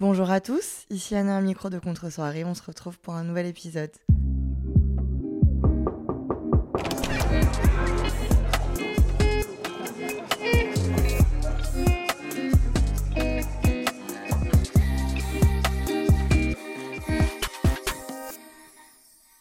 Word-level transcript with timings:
Bonjour 0.00 0.30
à 0.30 0.40
tous, 0.40 0.86
ici 0.88 1.14
Anna, 1.14 1.36
un 1.36 1.42
micro 1.42 1.68
de 1.68 1.78
contre-soirée. 1.78 2.42
On 2.42 2.54
se 2.54 2.62
retrouve 2.62 2.98
pour 2.98 3.16
un 3.16 3.22
nouvel 3.22 3.44
épisode. 3.44 3.90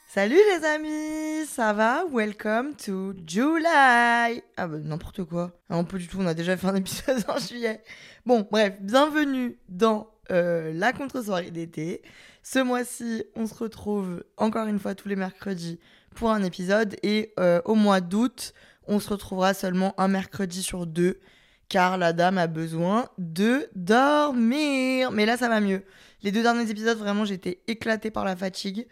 Salut 0.10 0.36
les 0.36 0.66
amis, 0.66 1.46
ça 1.48 1.72
va? 1.72 2.04
Welcome 2.12 2.76
to 2.76 3.14
July. 3.26 4.44
Ah 4.58 4.68
bah 4.68 4.78
n'importe 4.84 5.24
quoi. 5.24 5.58
Ah, 5.70 5.78
on 5.78 5.86
peut 5.86 6.00
du 6.00 6.10
tout, 6.10 6.18
on 6.20 6.28
a 6.28 6.34
déjà 6.34 6.58
fait 6.58 6.68
un 6.68 6.76
épisode 6.76 7.24
en 7.30 7.38
juillet. 7.38 7.82
Bon, 8.26 8.46
bref, 8.52 8.74
bienvenue 8.82 9.58
dans 9.70 10.10
euh, 10.32 10.72
la 10.74 10.94
contre-soirée 10.94 11.52
d'été. 11.52 12.02
Ce 12.44 12.60
mois-ci, 12.60 13.24
on 13.36 13.48
se 13.48 13.54
retrouve 13.54 14.24
encore 14.38 14.68
une 14.68 14.80
fois 14.80 14.96
tous 14.96 15.08
les 15.08 15.16
mercredis 15.16 15.80
pour 16.16 16.32
un 16.32 16.44
épisode 16.44 16.96
et 17.04 17.34
euh, 17.40 17.62
au 17.66 17.76
mois 17.76 18.02
d'août, 18.02 18.54
on 18.88 19.00
se 19.00 19.10
retrouvera 19.10 19.54
seulement 19.54 19.94
un 20.00 20.08
mercredi 20.08 20.64
sur 20.64 20.86
deux 20.88 21.20
car 21.70 21.98
la 21.98 22.14
dame 22.14 22.38
a 22.38 22.48
besoin 22.48 23.08
de 23.18 23.70
dormir. 23.76 25.12
Mais 25.12 25.26
là, 25.26 25.38
ça 25.38 25.48
va 25.48 25.62
mieux. 25.62 25.84
Les 26.24 26.32
deux 26.32 26.42
derniers 26.42 26.70
épisodes, 26.70 26.98
vraiment, 26.98 27.26
j'étais 27.26 27.62
éclatée 27.68 28.12
par 28.12 28.26
la 28.26 28.36
fatigue. 28.36 28.88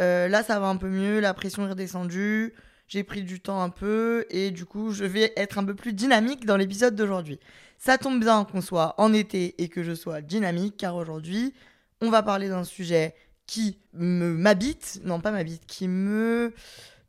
Euh, 0.00 0.26
là, 0.28 0.42
ça 0.42 0.58
va 0.58 0.66
un 0.66 0.76
peu 0.76 0.88
mieux, 0.88 1.20
la 1.20 1.34
pression 1.34 1.64
est 1.66 1.70
redescendue, 1.70 2.54
j'ai 2.88 3.04
pris 3.04 3.22
du 3.22 3.40
temps 3.40 3.62
un 3.62 3.70
peu 3.70 4.26
et 4.30 4.50
du 4.50 4.64
coup, 4.64 4.90
je 4.90 5.04
vais 5.04 5.32
être 5.36 5.58
un 5.58 5.64
peu 5.64 5.74
plus 5.74 5.92
dynamique 5.92 6.46
dans 6.46 6.56
l'épisode 6.56 6.96
d'aujourd'hui. 6.96 7.38
Ça 7.84 7.98
tombe 7.98 8.18
bien 8.18 8.46
qu'on 8.46 8.62
soit 8.62 8.94
en 8.96 9.12
été 9.12 9.62
et 9.62 9.68
que 9.68 9.82
je 9.82 9.92
sois 9.92 10.22
dynamique 10.22 10.78
car 10.78 10.96
aujourd'hui, 10.96 11.52
on 12.00 12.08
va 12.08 12.22
parler 12.22 12.48
d'un 12.48 12.64
sujet 12.64 13.14
qui 13.46 13.78
m'habite, 13.92 15.02
non 15.04 15.20
pas 15.20 15.30
m'habite, 15.30 15.66
qui 15.66 15.86
me 15.86 16.54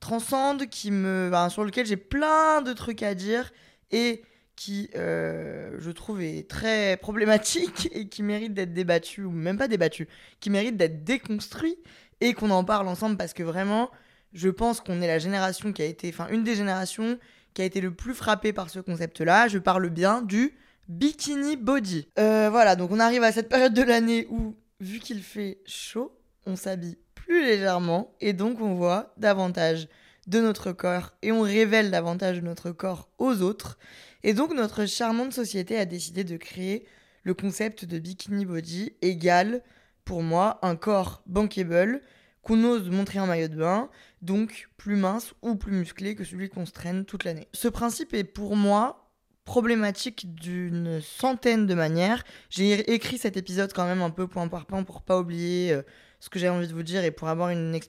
transcende, 0.02 0.68
qui 0.68 0.92
me, 0.92 1.30
enfin, 1.30 1.48
sur 1.48 1.64
lequel 1.64 1.86
j'ai 1.86 1.96
plein 1.96 2.62
de 2.62 2.74
trucs 2.74 3.04
à 3.04 3.16
dire 3.16 3.54
et 3.92 4.22
qui, 4.58 4.90
euh, 4.98 5.78
je 5.80 5.92
trouve, 5.92 6.22
est 6.22 6.50
très 6.50 6.98
problématique 6.98 7.88
et 7.94 8.10
qui 8.10 8.22
mérite 8.22 8.54
d'être 8.54 8.74
débattu, 8.74 9.24
ou 9.24 9.32
même 9.32 9.58
pas 9.58 9.70
débattu, 9.70 10.10
qui 10.42 10.50
mérite 10.50 10.76
d'être 10.76 11.06
déconstruit 11.06 11.78
et 12.20 12.34
qu'on 12.34 12.50
en 12.50 12.66
parle 12.66 12.90
ensemble 12.90 13.16
parce 13.16 13.32
que 13.32 13.44
vraiment, 13.44 13.92
je 14.34 14.50
pense 14.50 14.82
qu'on 14.82 15.02
est 15.02 15.08
la 15.08 15.20
génération 15.20 15.72
qui 15.72 15.84
a 15.84 15.86
été, 15.86 16.10
enfin, 16.10 16.28
une 16.32 16.44
des 16.44 16.56
générations 16.56 17.18
qui 17.54 17.62
a 17.62 17.66
été 17.66 17.80
le 17.80 17.92
plus 17.92 18.14
frappée 18.14 18.52
par 18.52 18.70
ce 18.70 18.82
concept-là. 18.82 19.48
Je 19.48 19.58
parle 19.58 19.90
bien 19.90 20.22
du 20.22 20.54
bikini 20.88 21.58
body. 21.58 22.08
Euh, 22.20 22.50
voilà, 22.50 22.76
donc 22.76 22.92
on 22.92 23.00
arrive 23.00 23.24
à 23.24 23.32
cette 23.32 23.50
période 23.50 23.74
de 23.74 23.82
l'année 23.82 24.28
où, 24.30 24.56
vu 24.80 25.00
qu'il 25.00 25.22
fait 25.22 25.60
chaud, 25.66 26.18
on 26.46 26.56
s'habille 26.56 26.98
plus 27.14 27.44
légèrement 27.44 28.14
et 28.22 28.34
donc 28.34 28.62
on 28.62 28.76
voit 28.76 29.14
davantage 29.18 29.88
de 30.28 30.40
notre 30.42 30.72
corps 30.72 31.14
et 31.22 31.32
on 31.32 31.42
révèle 31.42 31.92
davantage 31.92 32.42
notre 32.42 32.72
corps 32.72 33.10
aux 33.18 33.42
autres. 33.42 33.78
Et 34.24 34.34
donc 34.34 34.54
notre 34.54 34.86
charmante 34.86 35.34
société 35.34 35.78
a 35.78 35.86
décidé 35.86 36.24
de 36.24 36.38
créer 36.38 36.86
le 37.24 37.34
concept 37.34 37.86
de 37.86 38.00
bikini 38.00 38.46
body 38.46 38.94
égal 39.02 39.62
pour 40.04 40.22
moi, 40.22 40.60
un 40.62 40.76
corps 40.76 41.24
bankable 41.26 42.02
qu'on 42.44 42.64
ose 42.64 42.92
montrer 42.92 43.20
en 43.20 43.26
maillot 43.26 43.48
de 43.48 43.56
bain, 43.56 43.90
donc 44.22 44.70
plus 44.78 44.96
mince 44.96 45.34
ou 45.42 45.56
plus 45.56 45.72
musclé 45.72 46.14
que 46.14 46.24
celui 46.24 46.48
qu'on 46.48 46.68
se 46.68 46.72
traîne 46.72 47.04
toute 47.04 47.24
l'année. 47.24 47.48
Ce 47.54 47.68
principe 47.68 48.14
est 48.14 48.24
pour 48.24 48.56
moi 48.56 49.05
problématique 49.46 50.34
d'une 50.36 51.00
centaine 51.02 51.68
de 51.68 51.74
manières. 51.74 52.24
J'ai 52.50 52.94
écrit 52.94 53.18
cet 53.18 53.38
épisode 53.38 53.72
quand 53.74 53.86
même 53.86 54.02
un 54.02 54.10
peu 54.10 54.28
point 54.28 54.48
par 54.48 54.66
point 54.66 54.84
pour 54.84 55.02
pas 55.02 55.20
oublier 55.20 55.72
euh, 55.72 55.84
ce 56.20 56.30
que 56.30 56.40
j'ai 56.40 56.50
envie 56.50 56.68
de 56.68 56.74
vous 56.74 56.84
dire 56.84 57.04
et 57.04 57.12
pour 57.12 57.30
avoir 57.30 57.52
une, 57.52 57.80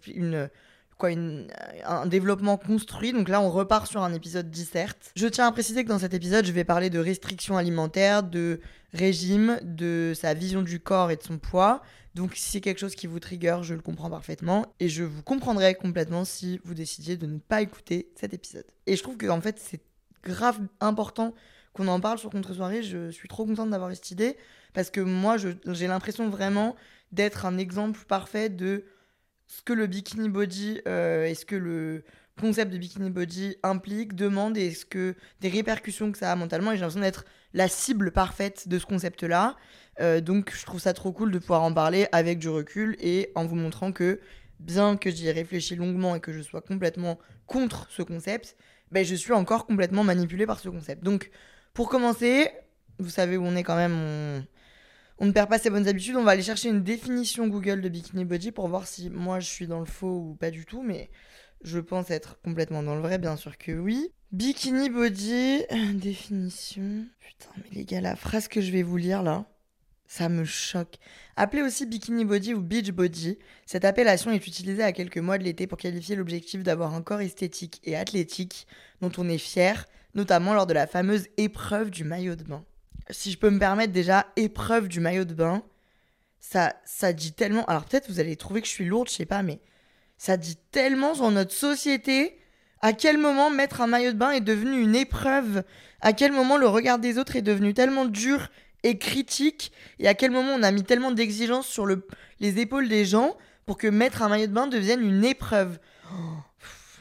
quoi, 0.99 1.11
un 1.85 2.07
développement 2.07 2.59
construit. 2.59 3.13
Donc 3.13 3.29
là, 3.29 3.41
on 3.41 3.51
repart 3.51 3.87
sur 3.87 4.03
un 4.03 4.13
épisode 4.13 4.51
disserte. 4.51 5.11
Je 5.17 5.27
tiens 5.27 5.47
à 5.47 5.53
préciser 5.53 5.83
que 5.83 5.89
dans 5.89 5.99
cet 5.99 6.15
épisode, 6.15 6.45
je 6.45 6.53
vais 6.53 6.65
parler 6.65 6.91
de 6.91 6.99
restrictions 6.99 7.57
alimentaires, 7.57 8.23
de 8.23 8.61
régime, 8.93 9.59
de 9.63 10.13
sa 10.15 10.35
vision 10.35 10.63
du 10.63 10.79
corps 10.79 11.11
et 11.11 11.17
de 11.17 11.23
son 11.23 11.39
poids. 11.39 11.83
Donc 12.15 12.35
si 12.35 12.51
c'est 12.51 12.61
quelque 12.63 12.79
chose 12.79 12.95
qui 12.95 13.07
vous 13.07 13.21
trigger, 13.21 13.59
je 13.63 13.75
le 13.75 13.83
comprends 13.83 14.09
parfaitement 14.09 14.75
et 14.81 14.89
je 14.89 15.05
vous 15.05 15.23
comprendrai 15.23 15.75
complètement 15.75 16.25
si 16.25 16.61
vous 16.65 16.73
décidiez 16.73 17.19
de 17.19 17.27
ne 17.27 17.39
pas 17.39 17.61
écouter 17.61 18.11
cet 18.15 18.33
épisode. 18.33 18.65
Et 18.87 18.97
je 18.97 19.03
trouve 19.03 19.19
que 19.19 19.27
en 19.27 19.43
fait 19.43 19.59
c'est 19.59 19.83
grave 20.23 20.61
important 20.81 21.35
qu'on 21.73 21.89
en 21.89 22.01
parle 22.01 22.19
sur 22.19 22.31
Contre-soirée. 22.31 22.83
Je 22.83 23.11
suis 23.11 23.29
trop 23.29 23.45
contente 23.45 23.71
d'avoir 23.71 23.95
cette 23.95 24.11
idée 24.11 24.37
parce 24.75 24.91
que 24.91 25.01
moi 25.01 25.37
j'ai 25.39 25.87
l'impression 25.87 26.29
vraiment 26.29 26.77
d'être 27.13 27.47
un 27.47 27.59
exemple 27.59 28.01
parfait 28.07 28.49
de 28.49 28.85
ce 29.47 29.63
que 29.63 29.73
le 29.73 29.87
bikini 29.87 30.29
body 30.29 30.81
euh, 30.89 31.25
et 31.25 31.35
ce 31.35 31.45
que 31.45 31.55
le 31.55 32.05
concept 32.39 32.73
de 32.73 32.79
bikini 32.79 33.11
body 33.11 33.57
implique, 33.63 34.15
demande 34.15 34.57
et 34.59 34.73
ce 34.73 34.85
que 34.85 35.15
des 35.41 35.49
répercussions 35.49 36.13
que 36.13 36.19
ça 36.19 36.33
a 36.33 36.37
mentalement. 36.37 36.73
Et 36.73 36.75
j'ai 36.75 36.81
l'impression 36.81 37.01
d'être 37.01 37.25
la 37.55 37.69
cible 37.69 38.11
parfaite 38.11 38.69
de 38.69 38.79
ce 38.79 38.87
concept-là. 38.87 39.57
Euh, 40.01 40.21
donc 40.21 40.53
je 40.55 40.65
trouve 40.67 40.81
ça 40.81 40.93
trop 40.93 41.13
cool 41.13 41.31
de 41.31 41.39
pouvoir 41.39 41.63
en 41.63 41.73
parler 41.73 42.07
avec 42.13 42.39
du 42.39 42.49
recul 42.49 42.97
et 43.01 43.31
en 43.35 43.47
vous 43.47 43.57
montrant 43.57 43.93
que 43.93 44.21
bien 44.61 44.97
que 44.97 45.11
j'y 45.11 45.29
ai 45.29 45.33
réfléchi 45.33 45.77
longuement 45.77 46.15
et 46.17 46.21
que 46.21 46.33
je 46.33 46.43
sois 46.43 46.61
complètement 46.61 47.19
contre 47.47 47.87
ce 47.91 48.03
concept, 48.03 48.57
ben, 48.91 49.05
je 49.05 49.15
suis 49.15 49.33
encore 49.33 49.67
complètement 49.67 50.05
manipulée 50.05 50.47
par 50.47 50.61
ce 50.61 50.69
concept. 50.69 51.03
Donc 51.03 51.31
pour 51.75 51.89
commencer, 51.89 52.51
vous 52.99 53.11
savez 53.11 53.37
où 53.37 53.45
on 53.45 53.57
est 53.57 53.63
quand 53.63 53.77
même, 53.77 53.95
on, 53.95 54.45
on 55.19 55.27
ne 55.27 55.33
perd 55.33 55.49
pas 55.49 55.59
ses 55.59 55.71
bonnes 55.71 55.89
habitudes, 55.89 56.17
on 56.17 56.25
va 56.25 56.33
aller 56.33 56.43
chercher 56.43 56.69
une 56.69 56.83
définition 56.83 57.49
Google 57.49 57.81
de 57.81 57.89
bikini 57.89 58.25
body 58.25 58.53
pour 58.53 58.69
voir 58.69 58.87
si 58.87 59.11
moi 59.11 59.41
je 59.41 59.49
suis 59.49 59.67
dans 59.67 59.81
le 59.81 59.87
faux 59.87 60.31
ou 60.31 60.35
pas 60.35 60.51
du 60.51 60.65
tout, 60.65 60.83
mais 60.83 61.11
je 61.63 61.79
pense 61.79 62.11
être 62.11 62.41
complètement 62.43 62.83
dans 62.83 62.95
le 62.95 63.01
vrai, 63.01 63.19
bien 63.19 63.37
sûr 63.37 63.59
que 63.59 63.73
oui. 63.73 64.13
Bikini 64.33 64.91
body, 64.91 65.65
définition. 65.95 67.07
Putain, 67.21 67.51
mais 67.57 67.77
les 67.77 67.85
gars, 67.85 68.01
la 68.01 68.17
phrase 68.17 68.49
que 68.49 68.61
je 68.61 68.71
vais 68.71 68.83
vous 68.83 68.97
lire 68.97 69.23
là, 69.23 69.47
ça 70.07 70.29
me 70.29 70.45
choque. 70.45 70.97
Appelé 71.37 71.63
aussi 71.63 71.87
bikini 71.87 72.25
body 72.25 72.55
ou 72.55 72.61
beach 72.61 72.91
body, 72.91 73.39
cette 73.67 73.85
appellation 73.85 74.31
est 74.31 74.47
utilisée 74.47 74.83
à 74.83 74.93
quelques 74.93 75.19
mois 75.19 75.39
de 75.39 75.45
l'été 75.45 75.67
pour 75.67 75.79
qualifier 75.79 76.17
l'objectif 76.17 76.63
d'avoir 76.63 76.95
un 76.95 77.03
corps 77.03 77.21
esthétique 77.21 77.81
et 77.85 77.97
athlétique 77.97 78.67
dont 79.01 79.13
on 79.19 79.29
est 79.29 79.39
fier, 79.39 79.87
notamment 80.15 80.55
lors 80.55 80.67
de 80.67 80.75
la 80.75 80.87
fameuse 80.87 81.27
épreuve 81.37 81.91
du 81.91 82.05
maillot 82.05 82.37
de 82.37 82.45
bain. 82.45 82.65
Si 83.11 83.31
je 83.31 83.39
peux 83.39 83.51
me 83.51 83.59
permettre 83.59 83.93
déjà, 83.93 84.27
épreuve 84.37 84.89
du 84.89 85.01
maillot 85.01 85.25
de 85.25 85.35
bain, 85.35 85.63
ça, 86.41 86.75
ça 86.85 87.13
dit 87.13 87.33
tellement... 87.33 87.65
Alors 87.67 87.85
peut-être 87.85 88.11
vous 88.11 88.21
allez 88.21 88.37
trouver 88.37 88.61
que 88.61 88.67
je 88.67 88.73
suis 88.73 88.85
lourde, 88.85 89.09
je 89.09 89.15
sais 89.15 89.27
pas, 89.27 89.43
mais 89.43 89.61
ça 90.19 90.37
dit 90.37 90.57
tellement 90.71 91.15
sur 91.15 91.31
notre 91.31 91.53
société 91.53 92.39
à 92.83 92.93
quel 92.93 93.19
moment 93.19 93.51
mettre 93.51 93.81
un 93.81 93.87
maillot 93.87 94.13
de 94.13 94.19
bain 94.19 94.31
est 94.31 94.41
devenu 94.41 94.81
une 94.81 94.95
épreuve, 94.95 95.65
à 96.01 96.13
quel 96.13 96.33
moment 96.33 96.57
le 96.57 96.69
regard 96.69 96.99
des 96.99 97.19
autres 97.19 97.37
est 97.37 97.43
devenu 97.43 97.75
tellement 97.75 98.05
dur 98.05 98.49
et 98.87 98.99
critique 98.99 99.73
et 99.99 100.07
à 100.07 100.15
quel 100.15 100.31
moment 100.31 100.53
on 100.55 100.63
a 100.63 100.71
mis 100.71 100.85
tellement 100.85 101.11
d'exigences 101.11 101.67
sur 101.67 101.87
le, 101.87 102.07
les 102.39 102.61
épaules 102.61 102.89
des 102.89 103.05
gens 103.05 103.37
pour 103.67 103.77
que 103.77 103.89
mettre 103.89 104.23
un 104.23 104.29
maillot 104.29 104.47
de 104.47 104.53
bain 104.53 104.69
devienne 104.69 105.01
une 105.01 105.25
épreuve. 105.25 105.79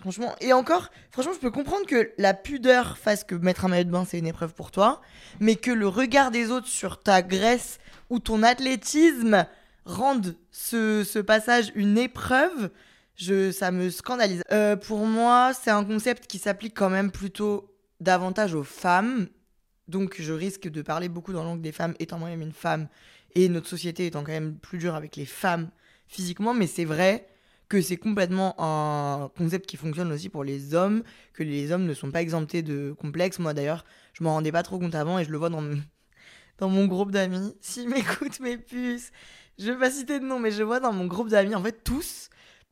franchement, 0.01 0.35
et 0.41 0.51
encore, 0.51 0.89
franchement, 1.11 1.33
je 1.33 1.39
peux 1.39 1.51
comprendre 1.51 1.85
que 1.85 2.11
la 2.17 2.33
pudeur 2.33 2.97
fasse 2.97 3.23
que 3.23 3.35
mettre 3.35 3.65
un 3.65 3.67
maillot 3.67 3.83
de 3.83 3.91
bain 3.91 4.03
c'est 4.03 4.17
une 4.17 4.25
épreuve 4.25 4.53
pour 4.53 4.71
toi, 4.71 5.01
mais 5.39 5.55
que 5.55 5.69
le 5.69 5.87
regard 5.87 6.31
des 6.31 6.49
autres 6.49 6.67
sur 6.67 7.03
ta 7.03 7.21
graisse 7.21 7.77
ou 8.09 8.17
ton 8.19 8.41
athlétisme 8.41 9.45
rende 9.85 10.35
ce, 10.49 11.19
passage 11.19 11.71
une 11.75 11.99
épreuve, 11.99 12.71
ça 13.51 13.69
me 13.69 13.91
scandalise. 13.91 14.41
Euh, 14.51 14.75
pour 14.75 15.05
moi, 15.05 15.51
c'est 15.53 15.69
un 15.69 15.83
concept 15.83 16.25
qui 16.25 16.39
s'applique 16.39 16.75
quand 16.75 16.89
même 16.89 17.11
plutôt 17.11 17.71
davantage 17.99 18.55
aux 18.55 18.63
femmes 18.63 19.27
donc 19.87 20.15
je 20.19 20.33
risque 20.33 20.67
de 20.67 20.81
parler 20.81 21.09
beaucoup 21.09 21.33
dans 21.33 21.43
l'angle 21.43 21.61
des 21.61 21.71
femmes, 21.71 21.93
étant 21.99 22.19
moi-même 22.19 22.41
une 22.41 22.51
femme, 22.51 22.87
et 23.35 23.49
notre 23.49 23.67
société 23.67 24.05
étant 24.07 24.23
quand 24.23 24.31
même 24.31 24.55
plus 24.55 24.77
dure 24.77 24.95
avec 24.95 25.15
les 25.15 25.25
femmes 25.25 25.69
physiquement, 26.07 26.53
mais 26.53 26.67
c'est 26.67 26.85
vrai 26.85 27.27
que 27.67 27.81
c'est 27.81 27.97
complètement 27.97 28.55
un 28.59 29.29
concept 29.37 29.65
qui 29.65 29.77
fonctionne 29.77 30.11
aussi 30.11 30.29
pour 30.29 30.43
les 30.43 30.75
hommes, 30.75 31.03
que 31.33 31.43
les 31.43 31.71
hommes 31.71 31.85
ne 31.85 31.93
sont 31.93 32.11
pas 32.11 32.21
exemptés 32.21 32.61
de 32.61 32.93
complexes. 32.99 33.39
Moi 33.39 33.53
d'ailleurs, 33.53 33.85
je 34.13 34.23
m'en 34.23 34.33
rendais 34.33 34.51
pas 34.51 34.63
trop 34.63 34.77
compte 34.77 34.95
avant 34.95 35.19
et 35.19 35.25
je 35.25 35.31
le 35.31 35.37
vois 35.37 35.49
dans, 35.49 35.61
mon 36.61 36.85
groupe 36.88 37.11
d'amis. 37.11 37.55
S'ils 37.61 37.89
m'écoutent, 37.89 38.39
mes 38.39 38.57
puces, 38.57 39.11
je 39.57 39.71
vais 39.71 39.79
pas 39.79 39.89
citer 39.89 40.19
de 40.19 40.25
nom, 40.25 40.39
mais 40.39 40.51
je 40.51 40.63
vois 40.63 40.79
dans 40.79 40.93
mon 40.93 41.05
groupe 41.05 41.29
d'amis, 41.29 41.55
en 41.55 41.63
fait, 41.63 41.83
tous, 41.83 42.29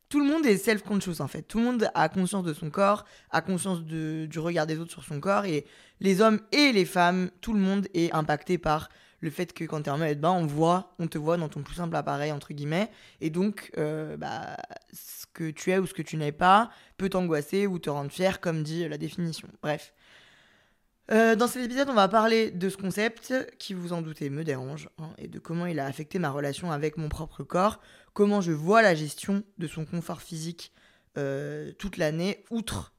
tout 0.08 0.20
le 0.20 0.26
monde 0.26 0.46
est 0.46 0.56
self-conscious, 0.56 1.20
en 1.20 1.28
fait. 1.28 1.42
Tout 1.42 1.58
le 1.58 1.64
monde 1.64 1.90
a 1.94 2.08
conscience 2.08 2.44
de 2.44 2.52
son 2.52 2.70
corps, 2.70 3.04
a 3.30 3.40
conscience 3.40 3.82
du 3.82 4.38
regard 4.38 4.66
des 4.66 4.78
autres 4.78 4.92
sur 4.92 5.04
son 5.04 5.20
corps, 5.20 5.44
et 5.44 5.66
les 6.00 6.20
hommes 6.20 6.40
et 6.52 6.72
les 6.72 6.84
femmes, 6.84 7.30
tout 7.40 7.52
le 7.52 7.60
monde 7.60 7.88
est 7.94 8.12
impacté 8.12 8.58
par 8.58 8.88
le 9.20 9.30
fait 9.30 9.52
que 9.52 9.64
quand 9.64 9.82
tu 9.82 9.88
es 9.88 9.92
en 9.92 9.98
maillot 9.98 10.14
de 10.14 10.20
bain, 10.20 10.32
on 10.32 10.46
voit, 10.46 10.94
on 10.98 11.06
te 11.06 11.16
voit 11.18 11.36
dans 11.36 11.48
ton 11.48 11.62
plus 11.62 11.76
simple 11.76 11.96
appareil 11.96 12.30
entre 12.30 12.52
guillemets, 12.52 12.90
et 13.20 13.30
donc 13.30 13.72
euh, 13.78 14.16
bah, 14.16 14.56
ce 14.92 15.24
que 15.32 15.50
tu 15.50 15.72
es 15.72 15.78
ou 15.78 15.86
ce 15.86 15.94
que 15.94 16.02
tu 16.02 16.16
n'es 16.16 16.30
pas 16.30 16.70
peut 16.98 17.08
t'angoisser 17.08 17.66
ou 17.66 17.78
te 17.78 17.88
rendre 17.88 18.12
fier, 18.12 18.40
comme 18.40 18.62
dit 18.62 18.86
la 18.86 18.98
définition. 18.98 19.48
Bref. 19.62 19.92
Euh, 21.10 21.36
dans 21.36 21.46
cet 21.46 21.64
épisode, 21.64 21.90
on 21.90 21.94
va 21.94 22.08
parler 22.08 22.50
de 22.50 22.68
ce 22.70 22.78
concept 22.78 23.34
qui, 23.58 23.74
vous 23.74 23.92
en 23.92 24.00
doutez, 24.00 24.30
me 24.30 24.42
dérange, 24.42 24.88
hein, 24.98 25.10
et 25.18 25.28
de 25.28 25.38
comment 25.38 25.66
il 25.66 25.78
a 25.78 25.86
affecté 25.86 26.18
ma 26.18 26.30
relation 26.30 26.72
avec 26.72 26.96
mon 26.96 27.10
propre 27.10 27.44
corps, 27.44 27.80
comment 28.14 28.40
je 28.40 28.52
vois 28.52 28.80
la 28.80 28.94
gestion 28.94 29.44
de 29.58 29.66
son 29.66 29.84
confort 29.84 30.22
physique 30.22 30.72
euh, 31.18 31.72
toute 31.72 31.98
l'année, 31.98 32.44
outre 32.50 32.94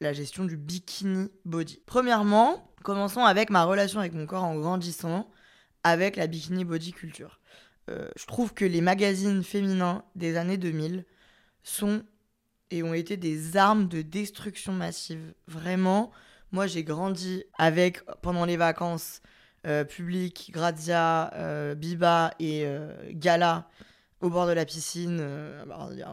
la 0.00 0.12
gestion 0.12 0.44
du 0.44 0.58
bikini 0.58 1.30
body. 1.46 1.80
Premièrement, 1.86 2.70
commençons 2.82 3.24
avec 3.24 3.48
ma 3.48 3.64
relation 3.64 4.00
avec 4.00 4.12
mon 4.12 4.26
corps 4.26 4.44
en 4.44 4.56
grandissant 4.56 5.30
avec 5.82 6.16
la 6.16 6.26
bikini 6.26 6.64
body 6.64 6.92
culture. 6.92 7.40
Euh, 7.88 8.08
je 8.16 8.26
trouve 8.26 8.52
que 8.52 8.64
les 8.64 8.82
magazines 8.82 9.42
féminins 9.42 10.04
des 10.14 10.36
années 10.36 10.58
2000 10.58 11.06
sont 11.62 12.02
et 12.70 12.82
ont 12.82 12.94
été 12.94 13.16
des 13.16 13.56
armes 13.56 13.88
de 13.88 14.02
destruction 14.02 14.72
massive. 14.72 15.34
Vraiment, 15.46 16.10
moi 16.52 16.66
j'ai 16.66 16.84
grandi 16.84 17.44
avec, 17.58 18.04
pendant 18.22 18.44
les 18.44 18.56
vacances, 18.56 19.20
euh, 19.66 19.84
Public, 19.84 20.50
Grazia, 20.52 21.32
euh, 21.34 21.74
Biba 21.74 22.32
et 22.38 22.66
Gala 23.10 23.68
au 24.20 24.30
bord 24.30 24.46
de 24.46 24.52
la 24.52 24.64
piscine. 24.64 25.22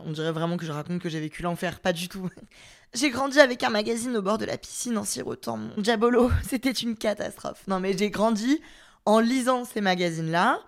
on 0.06 0.12
dirait 0.12 0.31
vraiment 0.31 0.57
que 0.57 0.65
je 0.65 0.71
raconte 0.71 1.00
que 1.00 1.09
j'ai 1.09 1.19
vécu 1.19 1.41
l'enfer, 1.41 1.80
pas 1.80 1.94
du 1.94 2.09
tout. 2.09 2.30
j'ai 2.94 3.09
grandi 3.09 3.39
avec 3.39 3.63
un 3.63 3.69
magazine 3.69 4.15
au 4.18 4.21
bord 4.21 4.38
de 4.38 4.45
la 4.45 4.57
piscine 4.57 4.97
en 4.97 5.03
sirotant 5.03 5.57
mon 5.57 5.75
Diabolo. 5.77 6.31
C'était 6.47 6.71
une 6.71 6.95
catastrophe. 6.95 7.63
Non 7.68 7.80
mais 7.80 7.97
j'ai 7.97 8.09
grandi 8.09 8.59
en 9.06 9.19
lisant 9.19 9.65
ces 9.65 9.81
magazines-là, 9.81 10.59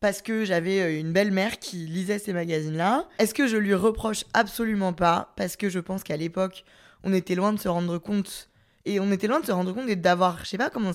parce 0.00 0.20
que 0.20 0.44
j'avais 0.44 0.80
euh, 0.80 1.00
une 1.00 1.12
belle-mère 1.12 1.58
qui 1.58 1.76
lisait 1.76 2.18
ces 2.18 2.32
magazines-là. 2.32 3.08
Est-ce 3.18 3.34
que 3.34 3.46
je 3.46 3.56
lui 3.56 3.74
reproche 3.74 4.24
absolument 4.34 4.92
pas? 4.92 5.32
Parce 5.36 5.56
que 5.56 5.68
je 5.68 5.78
pense 5.78 6.02
qu'à 6.02 6.16
l'époque, 6.16 6.64
on 7.04 7.12
était 7.14 7.34
loin 7.34 7.52
de 7.52 7.58
se 7.58 7.68
rendre 7.68 7.96
compte, 7.98 8.50
et 8.84 9.00
on 9.00 9.10
était 9.12 9.26
loin 9.26 9.40
de 9.40 9.46
se 9.46 9.52
rendre 9.52 9.72
compte 9.72 9.88
et 9.88 9.96
d'avoir, 9.96 10.40
je 10.44 10.50
sais 10.50 10.58
pas 10.58 10.70
comment, 10.70 10.92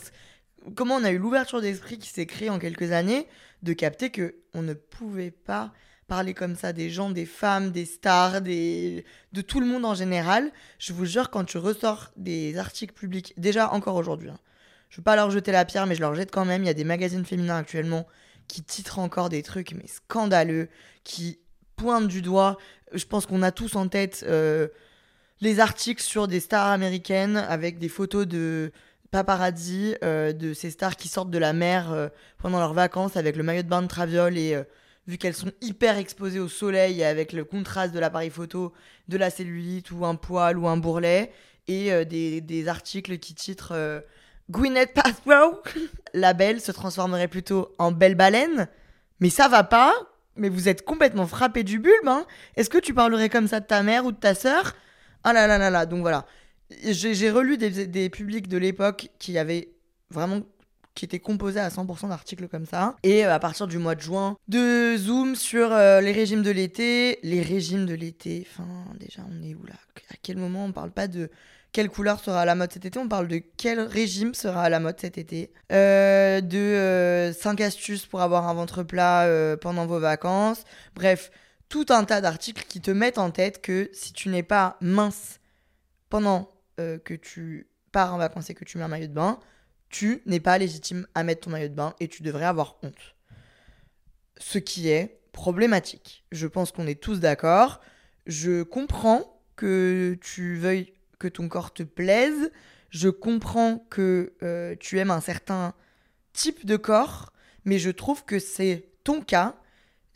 comment 0.75 0.95
on 0.95 1.03
a 1.03 1.11
eu 1.11 1.17
l'ouverture 1.17 1.61
d'esprit 1.61 1.97
qui 1.97 2.09
s'est 2.09 2.25
créée 2.25 2.49
en 2.49 2.59
quelques 2.59 2.91
années, 2.91 3.27
de 3.63 3.73
capter 3.73 4.09
que 4.09 4.35
on 4.53 4.61
ne 4.61 4.73
pouvait 4.73 5.31
pas 5.31 5.73
parler 6.07 6.33
comme 6.33 6.55
ça 6.55 6.73
des 6.73 6.89
gens, 6.89 7.09
des 7.09 7.25
femmes, 7.25 7.71
des 7.71 7.85
stars, 7.85 8.41
des... 8.41 9.05
de 9.31 9.41
tout 9.41 9.59
le 9.59 9.65
monde 9.65 9.85
en 9.85 9.93
général. 9.93 10.51
Je 10.79 10.91
vous 10.91 11.05
jure, 11.05 11.29
quand 11.29 11.45
tu 11.45 11.57
ressors 11.57 12.11
des 12.17 12.57
articles 12.57 12.93
publics, 12.93 13.33
déjà 13.37 13.71
encore 13.71 13.95
aujourd'hui, 13.95 14.29
hein, 14.29 14.39
je 14.89 14.97
veux 14.97 15.03
pas 15.03 15.15
leur 15.15 15.29
jeter 15.29 15.51
la 15.51 15.65
pierre, 15.65 15.85
mais 15.85 15.95
je 15.95 16.01
leur 16.01 16.15
jette 16.15 16.31
quand 16.31 16.45
même. 16.45 16.63
Il 16.63 16.65
y 16.65 16.71
a 16.71 16.73
des 16.73 16.83
magazines 16.83 17.23
féminins 17.23 17.57
actuellement 17.57 18.07
qui 18.47 18.63
titrent 18.63 18.99
encore 18.99 19.29
des 19.29 19.43
trucs, 19.43 19.73
mais 19.73 19.85
scandaleux, 19.87 20.67
qui 21.03 21.39
pointent 21.75 22.07
du 22.07 22.23
doigt. 22.23 22.57
Je 22.93 23.05
pense 23.05 23.27
qu'on 23.27 23.43
a 23.43 23.51
tous 23.51 23.75
en 23.75 23.87
tête 23.87 24.25
euh, 24.27 24.67
les 25.41 25.59
articles 25.59 26.01
sur 26.01 26.27
des 26.27 26.39
stars 26.39 26.67
américaines 26.67 27.37
avec 27.37 27.79
des 27.79 27.89
photos 27.89 28.27
de 28.27 28.71
paparazzi 29.11 29.95
euh, 30.03 30.33
de 30.33 30.53
ces 30.53 30.69
stars 30.69 30.95
qui 30.95 31.07
sortent 31.07 31.31
de 31.31 31.37
la 31.37 31.53
mer 31.53 31.91
euh, 31.91 32.09
pendant 32.37 32.59
leurs 32.59 32.73
vacances 32.73 33.17
avec 33.17 33.35
le 33.35 33.43
maillot 33.43 33.63
de 33.63 33.67
bain 33.67 33.81
de 33.81 33.87
Traviole 33.87 34.37
et 34.37 34.61
vu 35.07 35.17
qu'elles 35.17 35.35
sont 35.35 35.51
hyper 35.61 35.97
exposées 35.97 36.39
au 36.39 36.47
soleil 36.47 37.03
avec 37.03 37.33
le 37.33 37.43
contraste 37.43 37.93
de 37.93 37.99
l'appareil 37.99 38.29
photo, 38.29 38.73
de 39.07 39.17
la 39.17 39.29
cellulite 39.29 39.91
ou 39.91 40.05
un 40.05 40.15
poil 40.15 40.57
ou 40.57 40.67
un 40.67 40.77
bourrelet 40.77 41.31
et 41.67 42.05
des, 42.05 42.41
des, 42.41 42.67
articles 42.67 43.17
qui 43.17 43.33
titrent 43.33 44.03
Gwyneth 44.49 44.93
Paltrow, 44.93 45.61
la 46.13 46.33
belle, 46.33 46.59
se 46.61 46.71
transformerait 46.71 47.27
plutôt 47.27 47.75
en 47.77 47.91
belle 47.91 48.15
baleine. 48.15 48.67
Mais 49.19 49.29
ça 49.29 49.47
va 49.47 49.63
pas. 49.63 49.93
Mais 50.35 50.49
vous 50.49 50.69
êtes 50.69 50.85
complètement 50.85 51.27
frappé 51.27 51.63
du 51.63 51.79
bulbe. 51.79 52.07
Hein. 52.07 52.25
Est-ce 52.55 52.69
que 52.69 52.77
tu 52.77 52.93
parlerais 52.93 53.29
comme 53.29 53.47
ça 53.47 53.59
de 53.59 53.65
ta 53.65 53.83
mère 53.83 54.05
ou 54.05 54.11
de 54.11 54.17
ta 54.17 54.33
sœur? 54.33 54.73
Ah 55.23 55.33
là 55.33 55.47
là 55.47 55.57
là 55.57 55.69
là. 55.69 55.85
Donc 55.85 56.01
voilà. 56.01 56.25
J'ai 56.83 57.31
relu 57.31 57.57
des, 57.57 58.09
publics 58.09 58.47
de 58.47 58.57
l'époque 58.57 59.09
qui 59.19 59.37
avaient 59.37 59.69
vraiment 60.11 60.41
qui 60.95 61.05
étaient 61.05 61.19
composés 61.19 61.61
à 61.61 61.69
100% 61.69 62.09
d'articles 62.09 62.47
comme 62.49 62.65
ça. 62.65 62.95
Et 63.03 63.25
euh, 63.25 63.33
à 63.33 63.39
partir 63.39 63.67
du 63.67 63.77
mois 63.77 63.95
de 63.95 64.01
juin, 64.01 64.35
de 64.49 64.97
zoom 64.97 65.35
sur 65.35 65.71
euh, 65.71 66.01
les 66.01 66.11
régimes 66.11 66.41
de 66.41 66.51
l'été. 66.51 67.19
Les 67.23 67.41
régimes 67.41 67.85
de 67.85 67.93
l'été, 67.93 68.45
enfin, 68.49 68.67
déjà, 68.99 69.21
on 69.29 69.41
est 69.43 69.55
où 69.55 69.65
là? 69.65 69.75
À 70.11 70.15
quel 70.21 70.37
moment 70.37 70.65
on 70.65 70.71
parle 70.73 70.91
pas 70.91 71.07
de 71.07 71.29
quelle 71.71 71.89
couleur 71.89 72.19
sera 72.19 72.41
à 72.41 72.45
la 72.45 72.55
mode 72.55 72.71
cet 72.71 72.85
été, 72.85 72.97
on 72.99 73.07
parle 73.07 73.27
de 73.27 73.41
quel 73.57 73.79
régime 73.79 74.33
sera 74.33 74.63
à 74.63 74.69
la 74.69 74.79
mode 74.79 74.99
cet 74.99 75.17
été, 75.17 75.51
euh, 75.71 76.41
de 76.41 77.31
5 77.31 77.61
euh, 77.61 77.65
astuces 77.65 78.05
pour 78.05 78.21
avoir 78.21 78.47
un 78.47 78.53
ventre 78.53 78.83
plat 78.83 79.27
pendant 79.61 79.85
vos 79.85 79.99
vacances, 79.99 80.63
bref, 80.95 81.31
tout 81.69 81.85
un 81.89 82.03
tas 82.03 82.21
d'articles 82.21 82.65
qui 82.67 82.81
te 82.81 82.91
mettent 82.91 83.17
en 83.17 83.31
tête 83.31 83.61
que 83.61 83.89
si 83.93 84.11
tu 84.13 84.29
n'es 84.29 84.43
pas 84.43 84.77
mince 84.81 85.39
pendant 86.09 86.51
que 86.77 87.13
tu 87.13 87.67
pars 87.91 88.13
en 88.13 88.17
vacances 88.17 88.49
et 88.49 88.53
que 88.53 88.63
tu 88.63 88.77
mets 88.77 88.85
un 88.85 88.87
maillot 88.87 89.07
de 89.07 89.13
bain, 89.13 89.37
tu 89.89 90.21
n'es 90.25 90.39
pas 90.39 90.57
légitime 90.57 91.07
à 91.15 91.23
mettre 91.23 91.41
ton 91.41 91.49
maillot 91.49 91.67
de 91.67 91.73
bain 91.73 91.93
et 91.99 92.07
tu 92.07 92.23
devrais 92.23 92.45
avoir 92.45 92.77
honte. 92.83 93.15
Ce 94.37 94.57
qui 94.57 94.87
est 94.87 95.19
problématique. 95.31 96.25
Je 96.31 96.47
pense 96.47 96.71
qu'on 96.71 96.87
est 96.87 96.99
tous 96.99 97.19
d'accord. 97.19 97.81
Je 98.25 98.63
comprends 98.63 99.41
que 99.55 100.17
tu 100.21 100.55
veuilles 100.55 100.93
que 101.17 101.27
ton 101.27 101.49
corps 101.49 101.73
te 101.73 101.83
plaise. 101.83 102.51
Je 102.89 103.09
comprends 103.09 103.85
que 103.89 104.33
euh, 104.43 104.75
tu 104.79 104.99
aimes 104.99 105.11
un 105.11 105.21
certain 105.21 105.73
type 106.33 106.65
de 106.65 106.77
corps, 106.77 107.33
mais 107.65 107.79
je 107.79 107.89
trouve 107.89 108.25
que 108.25 108.39
c'est 108.39 108.89
ton 109.03 109.21
cas. 109.21 109.55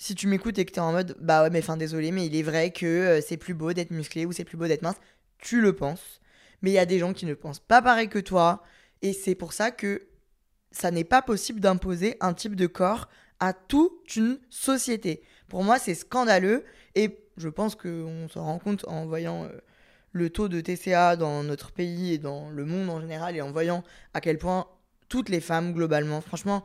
Si 0.04 0.16
tu 0.16 0.28
m'écoutes 0.28 0.60
et 0.60 0.66
que 0.66 0.74
tu 0.74 0.80
es 0.80 0.82
en 0.82 0.92
mode 0.92 1.16
bah 1.22 1.44
ouais, 1.44 1.50
mais 1.50 1.60
enfin 1.60 1.78
désolé, 1.78 2.12
mais 2.12 2.26
il 2.26 2.36
est 2.36 2.44
vrai 2.44 2.72
que 2.72 2.86
euh, 2.86 3.22
c'est 3.22 3.38
plus 3.38 3.54
beau 3.54 3.72
d'être 3.72 3.92
musclé 3.92 4.26
ou 4.26 4.34
c'est 4.34 4.44
plus 4.44 4.58
beau 4.58 4.68
d'être 4.68 4.82
mince, 4.82 4.98
tu 5.38 5.62
le 5.62 5.72
penses. 5.72 6.20
Mais 6.62 6.72
il 6.72 6.74
y 6.74 6.78
a 6.78 6.86
des 6.86 7.00
gens 7.00 7.14
qui 7.14 7.26
ne 7.26 7.34
pensent 7.34 7.62
pas 7.62 7.82
pareil 7.82 8.10
que 8.10 8.20
toi, 8.20 8.64
et 9.02 9.14
c'est 9.14 9.34
pour 9.34 9.54
ça 9.54 9.72
que 9.72 10.10
ça 10.72 10.92
n'est 10.92 11.06
pas 11.06 11.22
possible 11.22 11.62
d'imposer 11.62 12.18
un 12.20 12.34
type 12.34 12.58
de 12.58 12.68
corps 12.68 13.08
à 13.40 13.54
toute 13.54 14.18
une 14.18 14.40
société. 14.50 15.24
Pour 15.48 15.64
moi, 15.64 15.80
c'est 15.80 15.96
scandaleux, 15.96 16.66
et 16.96 17.18
je 17.38 17.48
pense 17.48 17.76
qu'on 17.76 18.28
se 18.28 18.40
rend 18.40 18.60
compte 18.60 18.86
en 18.90 19.06
voyant. 19.06 19.46
Euh, 19.46 19.58
le 20.12 20.30
taux 20.30 20.48
de 20.48 20.62
TCA 20.62 21.16
dans 21.16 21.44
notre 21.44 21.72
pays 21.72 22.14
et 22.14 22.18
dans 22.20 22.52
le 22.52 22.66
monde 22.66 22.90
en 22.92 23.02
général 23.02 23.36
et 23.36 23.42
en 23.42 23.52
voyant 23.52 23.84
à 24.14 24.22
quel 24.22 24.38
point 24.38 24.68
toutes 25.10 25.30
les 25.30 25.40
femmes 25.40 25.74
globalement, 25.74 26.22
franchement, 26.22 26.64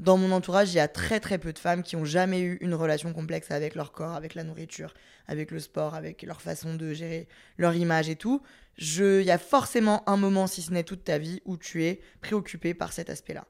dans 0.00 0.16
mon 0.16 0.32
entourage, 0.32 0.72
il 0.72 0.76
y 0.76 0.80
a 0.80 0.88
très 0.88 1.20
très 1.20 1.36
peu 1.36 1.52
de 1.52 1.58
femmes 1.58 1.82
qui 1.82 1.94
ont 1.94 2.06
jamais 2.06 2.40
eu 2.40 2.56
une 2.62 2.74
relation 2.74 3.12
complexe 3.12 3.50
avec 3.50 3.74
leur 3.74 3.92
corps, 3.92 4.14
avec 4.14 4.34
la 4.34 4.44
nourriture, 4.44 4.94
avec 5.28 5.50
le 5.50 5.60
sport, 5.60 5.94
avec 5.94 6.22
leur 6.22 6.40
façon 6.40 6.74
de 6.74 6.94
gérer 6.94 7.28
leur 7.58 7.74
image 7.74 8.08
et 8.08 8.16
tout. 8.16 8.42
Il 8.78 9.22
y 9.22 9.30
a 9.30 9.36
forcément 9.36 10.02
un 10.08 10.16
moment, 10.16 10.46
si 10.46 10.62
ce 10.62 10.72
n'est 10.72 10.84
toute 10.84 11.04
ta 11.04 11.18
vie, 11.18 11.42
où 11.44 11.58
tu 11.58 11.84
es 11.84 12.00
préoccupé 12.22 12.72
par 12.72 12.94
cet 12.94 13.10
aspect-là. 13.10 13.46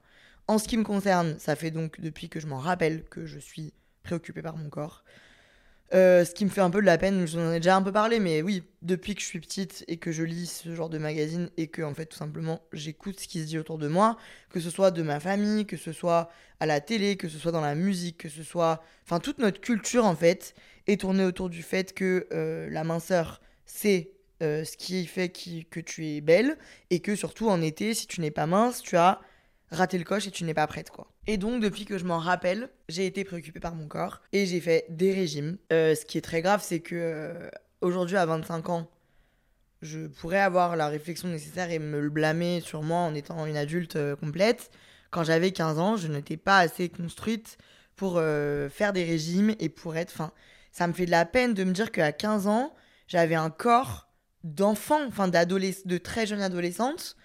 En 0.48 0.58
ce 0.58 0.66
qui 0.66 0.76
me 0.76 0.82
concerne, 0.82 1.38
ça 1.38 1.54
fait 1.54 1.70
donc 1.70 2.00
depuis 2.00 2.28
que 2.28 2.40
je 2.40 2.48
m'en 2.48 2.58
rappelle 2.58 3.04
que 3.04 3.26
je 3.26 3.38
suis 3.38 3.72
préoccupée 4.02 4.42
par 4.42 4.56
mon 4.56 4.70
corps. 4.70 5.04
Euh, 5.92 6.24
ce 6.24 6.34
qui 6.34 6.44
me 6.44 6.50
fait 6.50 6.60
un 6.60 6.70
peu 6.70 6.80
de 6.80 6.86
la 6.86 6.98
peine, 6.98 7.26
je 7.26 7.36
vous 7.36 7.44
en 7.44 7.52
ai 7.52 7.56
déjà 7.58 7.74
un 7.74 7.82
peu 7.82 7.90
parlé, 7.90 8.20
mais 8.20 8.42
oui, 8.42 8.62
depuis 8.82 9.16
que 9.16 9.20
je 9.20 9.26
suis 9.26 9.40
petite 9.40 9.84
et 9.88 9.96
que 9.96 10.12
je 10.12 10.22
lis 10.22 10.46
ce 10.46 10.72
genre 10.74 10.88
de 10.88 10.98
magazine 10.98 11.50
et 11.56 11.66
que, 11.66 11.82
en 11.82 11.94
fait, 11.94 12.06
tout 12.06 12.16
simplement, 12.16 12.62
j'écoute 12.72 13.18
ce 13.18 13.26
qui 13.26 13.40
se 13.40 13.46
dit 13.46 13.58
autour 13.58 13.76
de 13.76 13.88
moi, 13.88 14.16
que 14.50 14.60
ce 14.60 14.70
soit 14.70 14.92
de 14.92 15.02
ma 15.02 15.18
famille, 15.18 15.66
que 15.66 15.76
ce 15.76 15.92
soit 15.92 16.30
à 16.60 16.66
la 16.66 16.80
télé, 16.80 17.16
que 17.16 17.28
ce 17.28 17.38
soit 17.38 17.50
dans 17.50 17.60
la 17.60 17.74
musique, 17.74 18.18
que 18.18 18.28
ce 18.28 18.44
soit. 18.44 18.84
Enfin, 19.04 19.18
toute 19.18 19.38
notre 19.38 19.60
culture, 19.60 20.04
en 20.04 20.14
fait, 20.14 20.54
est 20.86 21.00
tournée 21.00 21.24
autour 21.24 21.50
du 21.50 21.62
fait 21.62 21.92
que 21.92 22.28
euh, 22.32 22.70
la 22.70 22.84
minceur, 22.84 23.40
c'est 23.66 24.12
euh, 24.42 24.64
ce 24.64 24.76
qui 24.76 25.04
fait 25.06 25.28
que 25.28 25.80
tu 25.80 26.06
es 26.06 26.20
belle 26.20 26.56
et 26.90 27.00
que, 27.00 27.16
surtout 27.16 27.48
en 27.48 27.60
été, 27.60 27.94
si 27.94 28.06
tu 28.06 28.20
n'es 28.20 28.30
pas 28.30 28.46
mince, 28.46 28.80
tu 28.80 28.96
as 28.96 29.20
raté 29.72 29.98
le 29.98 30.04
coche 30.04 30.28
et 30.28 30.30
tu 30.30 30.44
n'es 30.44 30.54
pas 30.54 30.66
prête, 30.68 30.90
quoi. 30.90 31.10
Et 31.30 31.36
donc, 31.36 31.62
depuis 31.62 31.84
que 31.84 31.96
je 31.96 32.04
m'en 32.04 32.18
rappelle, 32.18 32.70
j'ai 32.88 33.06
été 33.06 33.22
préoccupée 33.22 33.60
par 33.60 33.76
mon 33.76 33.86
corps 33.86 34.20
et 34.32 34.46
j'ai 34.46 34.60
fait 34.60 34.84
des 34.88 35.12
régimes. 35.12 35.58
Euh, 35.72 35.94
ce 35.94 36.04
qui 36.04 36.18
est 36.18 36.22
très 36.22 36.42
grave, 36.42 36.60
c'est 36.60 36.80
que 36.80 36.96
euh, 36.96 37.48
aujourd'hui, 37.82 38.16
à 38.16 38.26
25 38.26 38.68
ans, 38.68 38.90
je 39.80 40.08
pourrais 40.08 40.40
avoir 40.40 40.74
la 40.74 40.88
réflexion 40.88 41.28
nécessaire 41.28 41.70
et 41.70 41.78
me 41.78 42.00
le 42.00 42.10
blâmer 42.10 42.60
sur 42.60 42.82
moi 42.82 42.98
en 42.98 43.14
étant 43.14 43.46
une 43.46 43.56
adulte 43.56 43.94
euh, 43.94 44.16
complète. 44.16 44.72
Quand 45.12 45.22
j'avais 45.22 45.52
15 45.52 45.78
ans, 45.78 45.96
je 45.96 46.08
n'étais 46.08 46.36
pas 46.36 46.58
assez 46.58 46.88
construite 46.88 47.58
pour 47.94 48.14
faire 48.14 48.92
des 48.92 49.04
régimes 49.04 49.54
et 49.60 49.68
pour 49.68 49.96
être. 49.96 50.10
Enfin, 50.12 50.32
ça 50.72 50.88
me 50.88 50.92
fait 50.92 51.06
de 51.06 51.12
la 51.12 51.26
peine 51.26 51.54
de 51.54 51.62
me 51.62 51.72
dire 51.72 51.92
qu'à 51.92 52.10
15 52.10 52.48
ans, 52.48 52.74
j'avais 53.06 53.36
un 53.36 53.50
corps 53.50 54.08
d'enfant, 54.42 55.06
enfin 55.06 55.28
de 55.28 55.98
très 55.98 56.26
jeune 56.26 56.42
adolescente, 56.42 57.16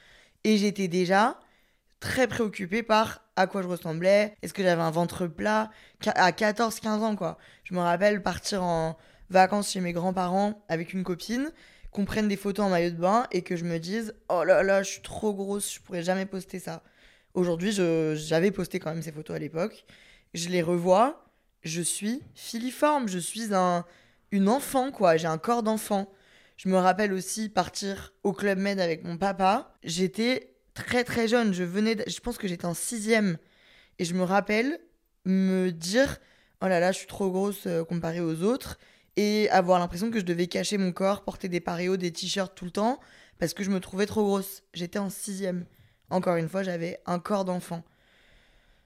et 0.43 0.57
j'étais 0.57 0.89
déjà 0.89 1.39
très 2.05 2.27
préoccupée 2.27 2.83
par 2.83 3.25
à 3.35 3.47
quoi 3.47 3.63
je 3.63 3.67
ressemblais, 3.67 4.38
est-ce 4.43 4.53
que 4.53 4.62
j'avais 4.62 4.81
un 4.83 4.91
ventre 4.91 5.25
plat, 5.25 5.71
à 6.05 6.31
14-15 6.31 6.88
ans 7.00 7.15
quoi. 7.15 7.39
Je 7.63 7.74
me 7.74 7.79
rappelle 7.79 8.21
partir 8.21 8.63
en 8.63 8.95
vacances 9.31 9.71
chez 9.71 9.81
mes 9.81 9.91
grands-parents 9.91 10.63
avec 10.69 10.93
une 10.93 11.03
copine, 11.03 11.51
qu'on 11.91 12.05
prenne 12.05 12.27
des 12.27 12.38
photos 12.38 12.67
en 12.67 12.69
maillot 12.69 12.91
de 12.91 12.97
bain 12.97 13.25
et 13.31 13.41
que 13.41 13.55
je 13.55 13.65
me 13.65 13.79
dise 13.79 14.13
oh 14.29 14.43
là 14.43 14.62
là, 14.62 14.83
je 14.83 14.91
suis 14.91 15.01
trop 15.01 15.33
grosse, 15.33 15.74
je 15.74 15.79
pourrais 15.81 16.03
jamais 16.03 16.27
poster 16.27 16.59
ça. 16.59 16.83
Aujourd'hui, 17.33 17.71
j'avais 17.71 18.51
posté 18.51 18.79
quand 18.79 18.91
même 18.93 19.01
ces 19.01 19.12
photos 19.12 19.35
à 19.35 19.39
l'époque. 19.39 19.85
Je 20.35 20.50
les 20.50 20.62
revois, 20.62 21.25
je 21.63 21.81
suis 21.81 22.21
filiforme, 22.35 23.07
je 23.07 23.17
suis 23.17 23.53
un, 23.55 23.83
une 24.31 24.47
enfant 24.47 24.91
quoi, 24.91 25.17
j'ai 25.17 25.27
un 25.27 25.39
corps 25.39 25.63
d'enfant. 25.63 26.13
Je 26.55 26.69
me 26.69 26.77
rappelle 26.77 27.13
aussi 27.13 27.50
partir 27.50 28.13
au 28.24 28.31
Club 28.31 28.59
Med 28.59 28.79
avec 28.79 29.03
mon 29.03 29.17
papa. 29.17 29.74
J'étais 29.83 30.54
très 30.75 31.03
très 31.03 31.27
jeune. 31.27 31.53
Je 31.53 31.63
venais, 31.63 31.98
je 32.05 32.20
pense 32.20 32.38
que 32.38 32.48
j'étais 32.48 32.65
en 32.65 32.75
sixième. 32.75 33.38
Et 33.98 34.05
je 34.05 34.13
me 34.13 34.24
rappelle 34.24 34.79
me 35.25 35.72
dire, 35.72 36.20
oh 36.62 36.67
là 36.67 36.79
là, 36.79 36.91
je 36.91 37.00
suis 37.00 37.08
trop 37.08 37.32
grosse 37.32 37.65
euh, 37.65 37.84
comparée 37.84 38.22
aux 38.22 38.44
autres. 38.44 38.77
Et 39.17 39.50
avoir 39.50 39.79
l'impression 39.79 40.12
que 40.12 40.20
je 40.20 40.25
devais 40.25 40.48
cacher 40.48 40.77
mon 40.77 40.91
corps, 40.91 41.24
porter 41.24 41.48
des 41.48 41.62
paréos, 41.62 41.98
des 41.98 42.12
t-shirts 42.12 42.53
tout 42.53 42.65
le 42.65 42.72
temps, 42.72 43.00
parce 43.39 43.53
que 43.53 43.63
je 43.63 43.72
me 43.72 43.79
trouvais 43.79 44.05
trop 44.05 44.24
grosse. 44.24 44.62
J'étais 44.74 45.00
en 45.00 45.10
sixième. 45.10 45.65
Encore 46.10 46.36
une 46.36 46.50
fois, 46.50 46.63
j'avais 46.63 47.00
un 47.05 47.20
corps 47.20 47.46
d'enfant. 47.46 47.84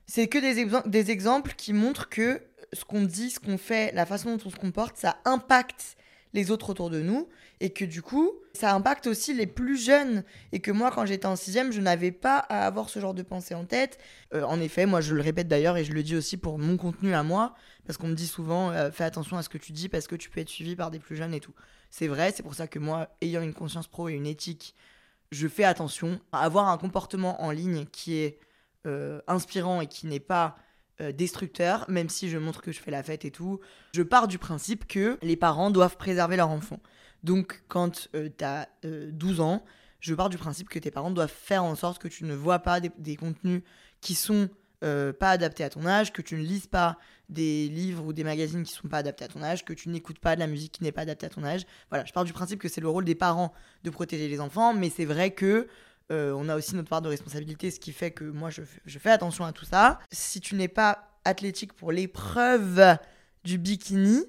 C'est 0.06 0.28
que 0.28 0.38
des, 0.38 0.90
des 0.90 1.12
exemples 1.12 1.54
qui 1.58 1.74
montrent 1.74 2.10
que 2.10 2.42
ce 2.74 2.86
qu'on 2.86 3.02
dit, 3.02 3.32
ce 3.32 3.40
qu'on 3.40 3.58
fait, 3.58 3.92
la 3.94 4.06
façon 4.06 4.36
dont 4.36 4.44
on 4.46 4.50
se 4.52 4.56
comporte, 4.56 4.98
ça 4.98 5.18
impacte 5.26 5.98
les 6.34 6.52
autres 6.52 6.70
autour 6.70 6.90
de 6.90 7.02
nous 7.02 7.28
et 7.60 7.72
que 7.72 7.86
du 7.86 8.02
coup 8.02 8.32
ça 8.54 8.74
impacte 8.74 9.08
aussi 9.08 9.34
les 9.34 9.48
plus 9.48 9.78
jeunes. 9.78 10.24
Et 10.52 10.60
que 10.60 10.72
moi 10.72 10.92
quand 10.92 11.06
j'étais 11.06 11.26
en 11.26 11.36
sixième 11.36 11.72
je 11.72 11.82
n'avais 11.82 12.12
pas 12.12 12.38
à 12.38 12.66
avoir 12.66 12.90
ce 12.90 13.00
genre 13.00 13.14
de 13.14 13.24
pensée 13.24 13.56
en 13.56 13.66
tête. 13.66 14.00
Euh, 14.34 14.44
en 14.44 14.60
effet 14.60 14.86
moi 14.86 15.02
je 15.02 15.16
le 15.16 15.22
répète 15.22 15.48
d'ailleurs 15.48 15.78
et 15.78 15.84
je 15.84 15.94
le 15.94 16.04
dis 16.04 16.16
aussi 16.16 16.38
pour 16.38 16.60
mon 16.60 16.78
contenu 16.78 17.14
à 17.14 17.24
moi 17.24 17.56
parce 17.86 17.98
qu'on 17.98 18.08
me 18.08 18.16
dit 18.16 18.28
souvent 18.28 18.72
euh, 18.72 18.92
fais 18.92 19.04
attention 19.04 19.38
à 19.38 19.44
ce 19.44 19.50
que 19.50 19.58
tu 19.58 19.72
dis 19.72 19.90
parce 19.90 20.08
que 20.08 20.16
tu 20.16 20.30
peux 20.30 20.40
être 20.40 20.50
suivi 20.50 20.76
par 20.76 20.92
des 20.92 21.00
plus 21.00 21.16
jeunes 21.16 21.34
et 21.34 21.40
tout. 21.40 21.54
C'est 21.90 22.08
vrai 22.08 22.32
c'est 22.32 22.44
pour 22.44 22.56
ça 22.56 22.68
que 22.68 22.80
moi 22.80 23.10
ayant 23.22 23.42
une 23.42 23.54
conscience 23.54 23.88
pro 23.88 24.10
et 24.10 24.14
une 24.14 24.28
éthique 24.28 24.76
je 25.32 25.48
fais 25.48 25.64
attention 25.64 26.20
à 26.32 26.40
avoir 26.42 26.70
un 26.70 26.78
comportement 26.78 27.42
en 27.44 27.52
ligne 27.52 27.86
qui 27.86 28.16
est 28.16 28.40
euh, 28.88 29.22
inspirant 29.28 29.82
et 29.82 29.88
qui 29.88 30.08
n'est 30.08 30.20
pas 30.20 30.56
euh, 31.02 31.12
destructeur, 31.12 31.86
même 31.88 32.10
si 32.10 32.30
je 32.30 32.38
montre 32.38 32.62
que 32.62 32.72
je 32.72 32.80
fais 32.80 32.92
la 32.92 33.04
fête 33.04 33.26
et 33.26 33.32
tout. 33.32 33.60
Je 33.94 34.04
pars 34.04 34.28
du 34.28 34.38
principe 34.38 34.86
que 34.88 35.18
les 35.22 35.36
parents 35.36 35.72
doivent 35.72 35.98
préserver 35.98 36.36
leur 36.36 36.50
enfant. 36.50 36.80
Donc 37.24 37.64
quand 37.68 38.10
euh, 38.16 38.30
tu 38.38 38.44
as 38.44 38.68
12 38.84 39.40
ans, 39.40 39.64
je 40.00 40.14
pars 40.14 40.30
du 40.30 40.38
principe 40.38 40.70
que 40.70 40.80
tes 40.80 40.92
parents 40.92 41.12
doivent 41.12 41.32
faire 41.34 41.64
en 41.64 41.76
sorte 41.76 42.02
que 42.02 42.08
tu 42.08 42.24
ne 42.24 42.34
vois 42.34 42.60
pas 42.60 42.80
des, 42.80 43.16
contenus 43.16 43.62
qui 44.02 44.16
sont 44.16 44.50
euh, 44.84 45.12
pas 45.12 45.32
adaptés 45.32 45.64
à 45.64 45.70
ton 45.70 45.86
âge, 45.86 46.14
que 46.14 46.22
tu 46.22 46.36
ne 46.36 46.42
lises 46.42 46.68
pas 46.68 46.98
des 47.28 47.68
livres 47.68 48.06
ou 48.06 48.14
des 48.14 48.24
magazines 48.24 48.64
qui 48.64 48.74
sont 48.74 48.88
pas 48.88 49.00
adaptés 49.00 49.26
à 49.26 49.28
ton 49.28 49.44
âge, 49.44 49.66
que 49.66 49.74
tu 49.74 49.90
n'écoutes 49.90 50.20
pas 50.20 50.36
de 50.36 50.40
la 50.40 50.48
musique 50.48 50.72
qui 50.74 50.84
n'est 50.84 50.92
pas 50.92 51.02
adaptée 51.02 51.26
à 51.26 51.30
ton 51.30 51.44
âge. 51.44 51.66
Voilà, 51.90 52.06
je 52.06 52.14
pars 52.14 52.24
du 52.24 52.34
principe 52.34 52.60
que 52.60 52.70
c'est 52.70 52.82
le 52.82 52.90
rôle 52.90 53.06
des 53.06 53.16
parents 53.16 53.54
de 53.84 53.90
protéger 53.90 54.28
les 54.28 54.40
enfants, 54.40 54.74
mais 54.74 54.90
c'est 54.90 55.06
vrai 55.06 55.32
que 55.32 55.68
euh, 56.12 56.34
on 56.34 56.50
a 56.50 56.56
aussi 56.56 56.76
notre 56.76 56.90
part 56.90 57.02
de 57.02 57.10
responsabilité, 57.10 57.70
ce 57.70 57.80
qui 57.80 57.92
fait 57.92 58.12
que 58.12 58.24
moi, 58.24 58.50
je, 58.50 58.62
fais 59.00 59.12
attention 59.12 59.46
à 59.46 59.52
tout 59.52 59.66
ça. 59.66 60.00
Si 60.12 60.42
tu 60.42 60.56
n'es 60.56 60.68
pas 60.68 61.10
athlétique 61.24 61.74
pour 61.74 61.92
l'épreuve 61.92 62.98
du 63.44 63.58
bikini, 63.58 64.26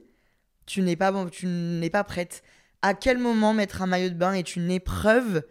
tu 0.67 0.83
n'es 0.83 0.97
pas, 0.97 1.13
tu 1.31 1.47
n'es 1.47 1.91
pas 1.91 2.05
prête. 2.05 2.43
À 2.83 2.95
quel 2.95 3.19
moment 3.19 3.55
mettre 3.55 3.83
un 3.83 3.87
maillot 3.87 4.11
de 4.11 4.15
bain 4.15 4.35
est 4.35 4.57
une 4.57 4.71
épreuve 4.71 5.43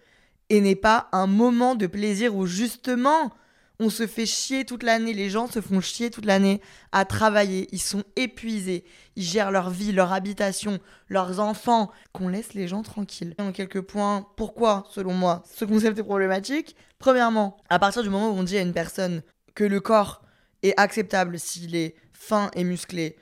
et 0.50 0.62
n'est 0.62 0.75
pas 0.75 1.09
un 1.12 1.27
moment 1.27 1.75
de 1.75 1.88
plaisir 1.88 2.36
où 2.36 2.45
justement 2.45 3.31
on 3.79 3.89
se 3.89 4.07
fait 4.07 4.25
chier 4.25 4.65
toute 4.65 4.83
l'année, 4.83 5.13
les 5.13 5.29
gens 5.29 5.48
se 5.48 5.62
font 5.62 5.79
chier 5.79 6.09
toute 6.09 6.25
l'année 6.25 6.62
à 6.91 7.05
travailler, 7.05 7.67
ils 7.71 7.81
sont 7.81 8.03
épuisés, 8.17 8.83
ils 9.15 9.24
gèrent 9.24 9.51
leur 9.51 9.69
vie, 9.69 9.93
leur 9.93 10.12
habitation, 10.12 10.79
leurs 11.07 11.39
enfants, 11.39 11.89
qu'on 12.12 12.27
laisse 12.27 12.53
les 12.53 12.67
gens 12.67 12.83
tranquilles. 12.83 13.36
En 13.39 13.51
quelques 13.51 13.81
points, 13.81 14.27
pourquoi, 14.36 14.86
selon 14.91 15.13
moi, 15.13 15.43
ce 15.53 15.63
concept 15.63 15.98
est 15.98 16.03
problématique? 16.03 16.75
Premièrement, 16.98 17.57
à 17.69 17.79
partir 17.79 18.03
du 18.03 18.09
moment 18.09 18.31
où 18.31 18.33
on 18.33 18.43
dit 18.43 18.57
à 18.57 18.62
une 18.62 18.74
personne 18.74 19.21
que 19.55 19.63
le 19.63 19.79
corps 19.79 20.24
est 20.62 20.77
acceptable 20.77 21.39
s'il 21.39 21.75
est 21.75 21.95
fin 22.12 22.51
et 22.53 22.65
musclé, 22.65 23.15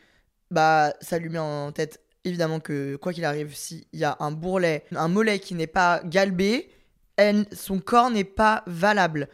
bah 0.50 0.94
ça 1.02 1.20
lui 1.20 1.30
met 1.30 1.40
en 1.40 1.72
tête 1.72 2.02
évidemment 2.24 2.60
que 2.60 2.96
quoi 2.96 3.14
qu'il 3.14 3.26
arrive, 3.26 3.56
s'il 3.56 3.86
y 3.94 4.04
a 4.04 4.18
un 4.20 4.32
bourrelet, 4.32 4.86
un 4.96 5.08
mollet 5.08 5.40
qui 5.40 5.54
n'est 5.56 5.68
pas 5.68 6.02
galbé, 6.04 6.70
son 7.54 7.80
corps 7.80 8.10
n'est 8.10 8.24
pas 8.24 8.64
valable. 8.68 9.30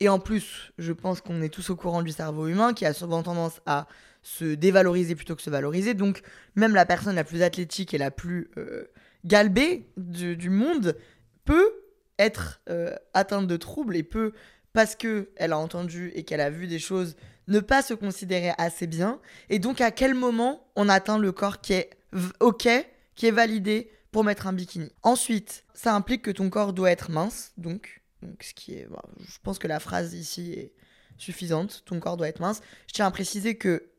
Et 0.00 0.08
en 0.08 0.18
plus, 0.18 0.72
je 0.78 0.92
pense 0.92 1.20
qu'on 1.20 1.42
est 1.42 1.48
tous 1.48 1.70
au 1.70 1.76
courant 1.76 2.02
du 2.02 2.12
cerveau 2.12 2.46
humain 2.46 2.72
qui 2.72 2.86
a 2.86 2.92
souvent 2.92 3.22
tendance 3.22 3.60
à 3.66 3.88
se 4.22 4.44
dévaloriser 4.44 5.14
plutôt 5.14 5.34
que 5.34 5.42
se 5.42 5.50
valoriser. 5.50 5.94
Donc, 5.94 6.22
même 6.54 6.74
la 6.74 6.86
personne 6.86 7.16
la 7.16 7.24
plus 7.24 7.42
athlétique 7.42 7.94
et 7.94 7.98
la 7.98 8.10
plus 8.10 8.50
euh, 8.56 8.84
galbée 9.24 9.88
du, 9.96 10.50
monde 10.50 10.96
peut 11.44 11.72
être 12.18 12.60
euh, 12.68 12.94
atteinte 13.14 13.46
de 13.46 13.56
troubles 13.56 13.96
et 13.96 14.02
peut, 14.02 14.32
parce 14.72 14.94
qu'elle 14.94 15.52
a 15.52 15.58
entendu 15.58 16.12
et 16.14 16.24
qu'elle 16.24 16.40
a 16.40 16.50
vu 16.50 16.66
des 16.66 16.78
choses, 16.78 17.16
ne 17.48 17.60
pas 17.60 17.82
se 17.82 17.94
considérer 17.94 18.52
assez 18.58 18.86
bien. 18.86 19.20
Et 19.48 19.58
donc, 19.58 19.80
à 19.80 19.90
quel 19.90 20.14
moment 20.14 20.68
on 20.76 20.88
atteint 20.88 21.18
le 21.18 21.32
corps 21.32 21.60
qui 21.60 21.72
est 21.72 21.90
OK, 22.40 22.68
qui 23.14 23.26
est 23.26 23.32
validé 23.32 23.90
pour 24.12 24.22
mettre 24.22 24.46
un 24.46 24.52
bikini? 24.52 24.92
Ensuite, 25.02 25.64
ça 25.74 25.94
implique 25.94 26.22
que 26.22 26.30
ton 26.30 26.50
corps 26.50 26.72
doit 26.72 26.90
être 26.90 27.10
mince, 27.10 27.52
donc 27.56 27.97
donc, 28.22 28.42
ce 28.42 28.54
qui 28.54 28.74
est, 28.74 28.88
je 29.20 29.38
pense 29.42 29.58
que 29.58 29.68
la 29.68 29.80
phrase 29.80 30.14
ici 30.14 30.52
est 30.52 30.72
suffisante. 31.16 31.82
Ton 31.84 32.00
corps 32.00 32.16
doit 32.16 32.28
être 32.28 32.40
mince. 32.40 32.60
Je 32.86 32.94
tiens 32.94 33.06
à 33.06 33.10
préciser 33.10 33.56
que 33.56 33.90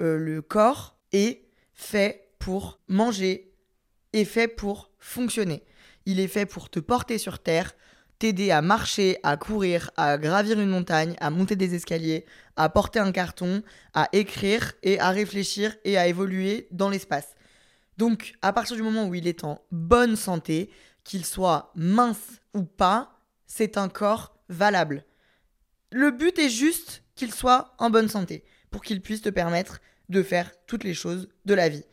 euh, 0.00 0.18
le 0.18 0.42
corps 0.42 0.98
est 1.12 1.42
fait 1.74 2.30
pour 2.38 2.80
manger, 2.88 3.52
est 4.12 4.24
fait 4.24 4.48
pour 4.48 4.90
fonctionner. 4.98 5.62
Il 6.06 6.20
est 6.20 6.28
fait 6.28 6.46
pour 6.46 6.70
te 6.70 6.78
porter 6.78 7.18
sur 7.18 7.38
terre, 7.38 7.74
t'aider 8.18 8.50
à 8.50 8.62
marcher, 8.62 9.18
à 9.22 9.36
courir, 9.36 9.90
à 9.96 10.16
gravir 10.16 10.58
une 10.60 10.70
montagne, 10.70 11.16
à 11.20 11.30
monter 11.30 11.56
des 11.56 11.74
escaliers, 11.74 12.24
à 12.56 12.68
porter 12.68 12.98
un 12.98 13.12
carton, 13.12 13.62
à 13.92 14.08
écrire 14.12 14.72
et 14.82 14.98
à 15.00 15.10
réfléchir 15.10 15.76
et 15.84 15.98
à 15.98 16.06
évoluer 16.06 16.68
dans 16.70 16.88
l'espace. 16.88 17.34
Donc, 17.98 18.34
à 18.42 18.52
partir 18.52 18.76
du 18.76 18.82
moment 18.82 19.06
où 19.06 19.14
il 19.14 19.26
est 19.26 19.44
en 19.44 19.60
bonne 19.70 20.16
santé, 20.16 20.70
qu'il 21.04 21.24
soit 21.24 21.72
mince 21.74 22.40
ou 22.54 22.64
pas, 22.64 23.15
c'est 23.46 23.78
un 23.78 23.88
corps 23.88 24.36
valable. 24.48 25.04
Le 25.92 26.10
but 26.10 26.38
est 26.38 26.48
juste 26.48 27.02
qu'il 27.14 27.32
soit 27.32 27.74
en 27.78 27.90
bonne 27.90 28.08
santé 28.08 28.44
pour 28.70 28.82
qu'il 28.82 29.00
puisse 29.00 29.22
te 29.22 29.30
permettre 29.30 29.80
de 30.08 30.22
faire 30.22 30.52
toutes 30.66 30.84
les 30.84 30.94
choses 30.94 31.28
de 31.44 31.54
la 31.54 31.68
vie. 31.68 31.84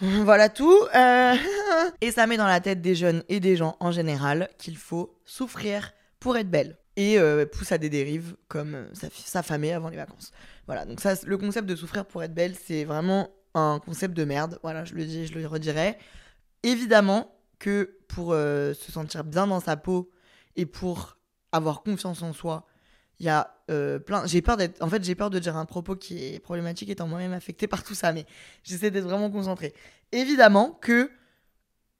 Voilà 0.00 0.48
tout. 0.48 0.78
Euh, 0.94 1.34
et 2.00 2.10
ça 2.10 2.26
met 2.26 2.36
dans 2.36 2.46
la 2.46 2.60
tête 2.60 2.80
des 2.80 2.94
jeunes 2.94 3.22
et 3.28 3.40
des 3.40 3.56
gens 3.56 3.76
en 3.80 3.90
général 3.90 4.48
qu'il 4.58 4.76
faut 4.76 5.18
souffrir 5.24 5.92
pour 6.20 6.36
être 6.36 6.50
belle. 6.50 6.76
Et 6.96 7.18
euh, 7.18 7.46
pousse 7.46 7.70
à 7.70 7.78
des 7.78 7.90
dérives 7.90 8.36
comme 8.48 8.88
s'affamer 8.92 9.72
avant 9.72 9.88
les 9.88 9.96
vacances. 9.96 10.32
Voilà, 10.66 10.84
donc 10.84 11.00
ça, 11.00 11.14
le 11.24 11.38
concept 11.38 11.68
de 11.68 11.76
souffrir 11.76 12.04
pour 12.04 12.22
être 12.24 12.34
belle, 12.34 12.54
c'est 12.56 12.84
vraiment 12.84 13.30
un 13.54 13.80
concept 13.84 14.14
de 14.14 14.24
merde. 14.24 14.58
Voilà, 14.62 14.84
je 14.84 14.94
le 14.94 15.04
dis, 15.04 15.26
je 15.26 15.38
le 15.38 15.46
redirai. 15.46 15.96
Évidemment, 16.64 17.32
que 17.58 17.98
pour 18.08 18.32
euh, 18.32 18.74
se 18.74 18.92
sentir 18.92 19.24
bien 19.24 19.46
dans 19.46 19.60
sa 19.60 19.76
peau 19.76 20.10
et 20.56 20.66
pour 20.66 21.18
avoir 21.52 21.82
confiance 21.82 22.22
en 22.22 22.32
soi, 22.32 22.66
il 23.20 23.26
y 23.26 23.28
a 23.28 23.56
euh, 23.70 23.98
plein. 23.98 24.26
J'ai 24.26 24.42
peur 24.42 24.56
d'être. 24.56 24.80
En 24.82 24.88
fait, 24.88 25.02
j'ai 25.02 25.14
peur 25.14 25.30
de 25.30 25.38
dire 25.38 25.56
un 25.56 25.64
propos 25.64 25.96
qui 25.96 26.24
est 26.24 26.38
problématique 26.38 26.88
étant 26.88 27.08
moi-même 27.08 27.32
affecté 27.32 27.66
par 27.66 27.82
tout 27.82 27.94
ça, 27.94 28.12
mais 28.12 28.26
j'essaie 28.62 28.90
d'être 28.90 29.04
vraiment 29.04 29.30
concentré. 29.30 29.74
Évidemment 30.12 30.70
que 30.80 31.10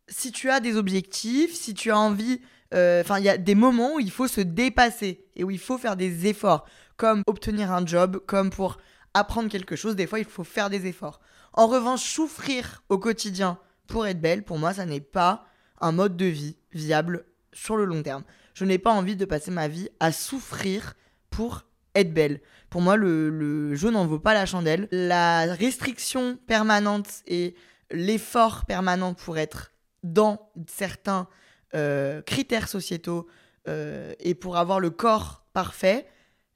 si 0.09 0.33
tu 0.33 0.51
as 0.51 0.61
des 0.61 0.77
objectifs, 0.77 1.55
si 1.55 1.75
tu 1.75 1.91
as 1.91 1.99
envie. 1.99 2.41
Euh, 2.75 3.01
enfin, 3.01 3.19
il 3.19 3.25
y 3.25 3.31
a 3.31 3.39
des 3.39 3.55
moments 3.55 3.95
où 3.95 4.01
il 4.01 4.11
faut 4.11 4.29
se 4.29 4.43
dépasser 4.43 5.25
et 5.37 5.43
où 5.43 5.51
il 5.51 5.59
faut 5.59 5.79
faire 5.79 5.97
des 5.97 6.27
efforts, 6.27 6.67
comme 6.99 7.23
obtenir 7.27 7.73
un 7.73 7.85
job, 7.87 8.21
comme 8.27 8.51
pour 8.51 8.77
apprendre 9.15 9.49
quelque 9.49 9.75
chose. 9.75 9.97
Des 9.97 10.07
fois, 10.07 10.19
il 10.19 10.27
faut 10.27 10.45
faire 10.45 10.69
des 10.69 10.87
efforts. 10.87 11.21
En 11.55 11.67
revanche, 11.67 12.03
souffrir 12.03 12.83
au 12.91 12.99
quotidien 12.99 13.59
pour 13.87 14.07
être 14.07 14.21
belle, 14.21 14.45
pour 14.45 14.59
moi, 14.59 14.75
ça 14.75 14.85
n'est 14.85 15.01
pas 15.01 15.48
un 15.81 15.93
mode 15.93 16.17
de 16.17 16.27
vie 16.27 16.57
viable 16.73 17.25
sur 17.53 17.77
le 17.77 17.85
long 17.85 18.03
terme. 18.03 18.25
Je 18.55 18.65
n'ai 18.65 18.79
pas 18.79 18.93
envie 18.93 19.17
de 19.17 19.25
passer 19.25 19.51
ma 19.51 19.69
vie 19.69 19.89
à 20.01 20.13
souffrir 20.13 20.95
pour 21.31 21.65
être 21.95 22.13
belle. 22.13 22.41
Pour 22.71 22.81
moi, 22.81 22.97
le, 22.97 23.75
jeu 23.75 23.91
n'en 23.91 24.07
vaut 24.07 24.19
pas 24.19 24.35
la 24.35 24.47
chandelle. 24.47 24.89
La 24.91 25.55
restriction 25.55 26.39
permanente 26.47 27.09
et 27.27 27.55
l'effort 27.91 28.67
permanent 28.67 29.15
pour 29.15 29.39
être 29.39 29.73
dans 30.03 30.51
certains 30.67 31.29
euh, 31.75 32.23
critères 32.23 32.69
sociétaux 32.69 33.27
euh, 33.69 34.15
et 34.21 34.35
pour 34.35 34.57
avoir 34.57 34.81
le 34.81 34.91
corps 34.91 35.47
parfait 35.53 36.07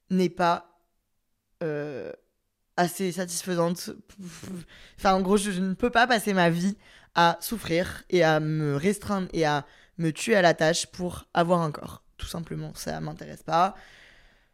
n'est 0.09 0.29
pas 0.29 0.79
euh, 1.61 2.11
assez 2.77 3.11
satisfaisante. 3.11 3.91
Enfin, 4.97 5.13
en 5.13 5.21
gros, 5.21 5.37
je, 5.37 5.51
ne 5.51 5.73
peux 5.73 5.89
pas 5.89 6.07
passer 6.07 6.33
ma 6.33 6.49
vie 6.49 6.77
à 7.15 7.37
souffrir 7.41 8.03
et 8.09 8.23
à 8.23 8.39
me 8.39 8.75
restreindre 8.75 9.27
et 9.33 9.45
à 9.45 9.65
me 9.97 10.11
tuer 10.11 10.35
à 10.35 10.41
la 10.41 10.53
tâche 10.53 10.87
pour 10.87 11.25
avoir 11.33 11.61
un 11.61 11.71
corps. 11.71 12.03
tout 12.17 12.27
simplement. 12.27 12.71
Ça 12.75 12.99
m'intéresse 13.01 13.43
pas. 13.43 13.75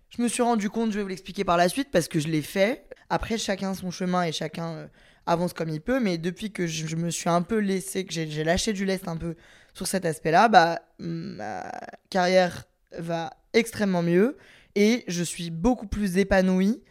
Je 0.10 0.22
me 0.22 0.28
suis 0.28 0.42
rendu 0.42 0.70
compte, 0.70 0.92
je 0.92 0.98
vais 0.98 1.04
vous 1.04 1.10
l'expliquer 1.10 1.44
par 1.44 1.58
la 1.58 1.70
suite 1.70 1.90
parce 1.92 2.08
que 2.08 2.20
je 2.20 2.28
l'ai 2.28 2.42
fait. 2.42 2.86
Après, 3.10 3.38
chacun 3.38 3.74
son 3.74 3.92
chemin 3.92 4.24
et 4.24 4.32
chacun 4.32 4.70
euh, 4.74 4.88
avance 5.28 5.54
comme 5.54 5.70
il 5.70 5.82
peut. 5.82 6.00
Mais 6.00 6.18
depuis 6.18 6.52
que 6.52 6.66
je, 6.66 6.96
me 6.96 7.12
suis 7.12 7.30
un 7.30 7.44
peu 7.44 7.60
laissé, 7.60 8.06
que 8.06 8.14
j'ai 8.14 8.30
j'ai 8.30 8.44
lâché 8.44 8.74
du 8.74 8.86
lest 8.86 9.08
un 9.08 9.18
peu 9.18 9.36
sur 9.74 9.88
cet 9.88 10.06
aspect-là, 10.06 10.50
bah, 10.50 10.82
ma 10.98 11.72
carrière 12.10 12.66
va 12.98 13.32
extrêmement 13.54 14.02
mieux 14.02 14.38
et 14.76 15.04
je 15.08 15.24
suis 15.24 15.52
beaucoup 15.52 15.88
plus 15.88 16.18
épanouie 16.18 16.82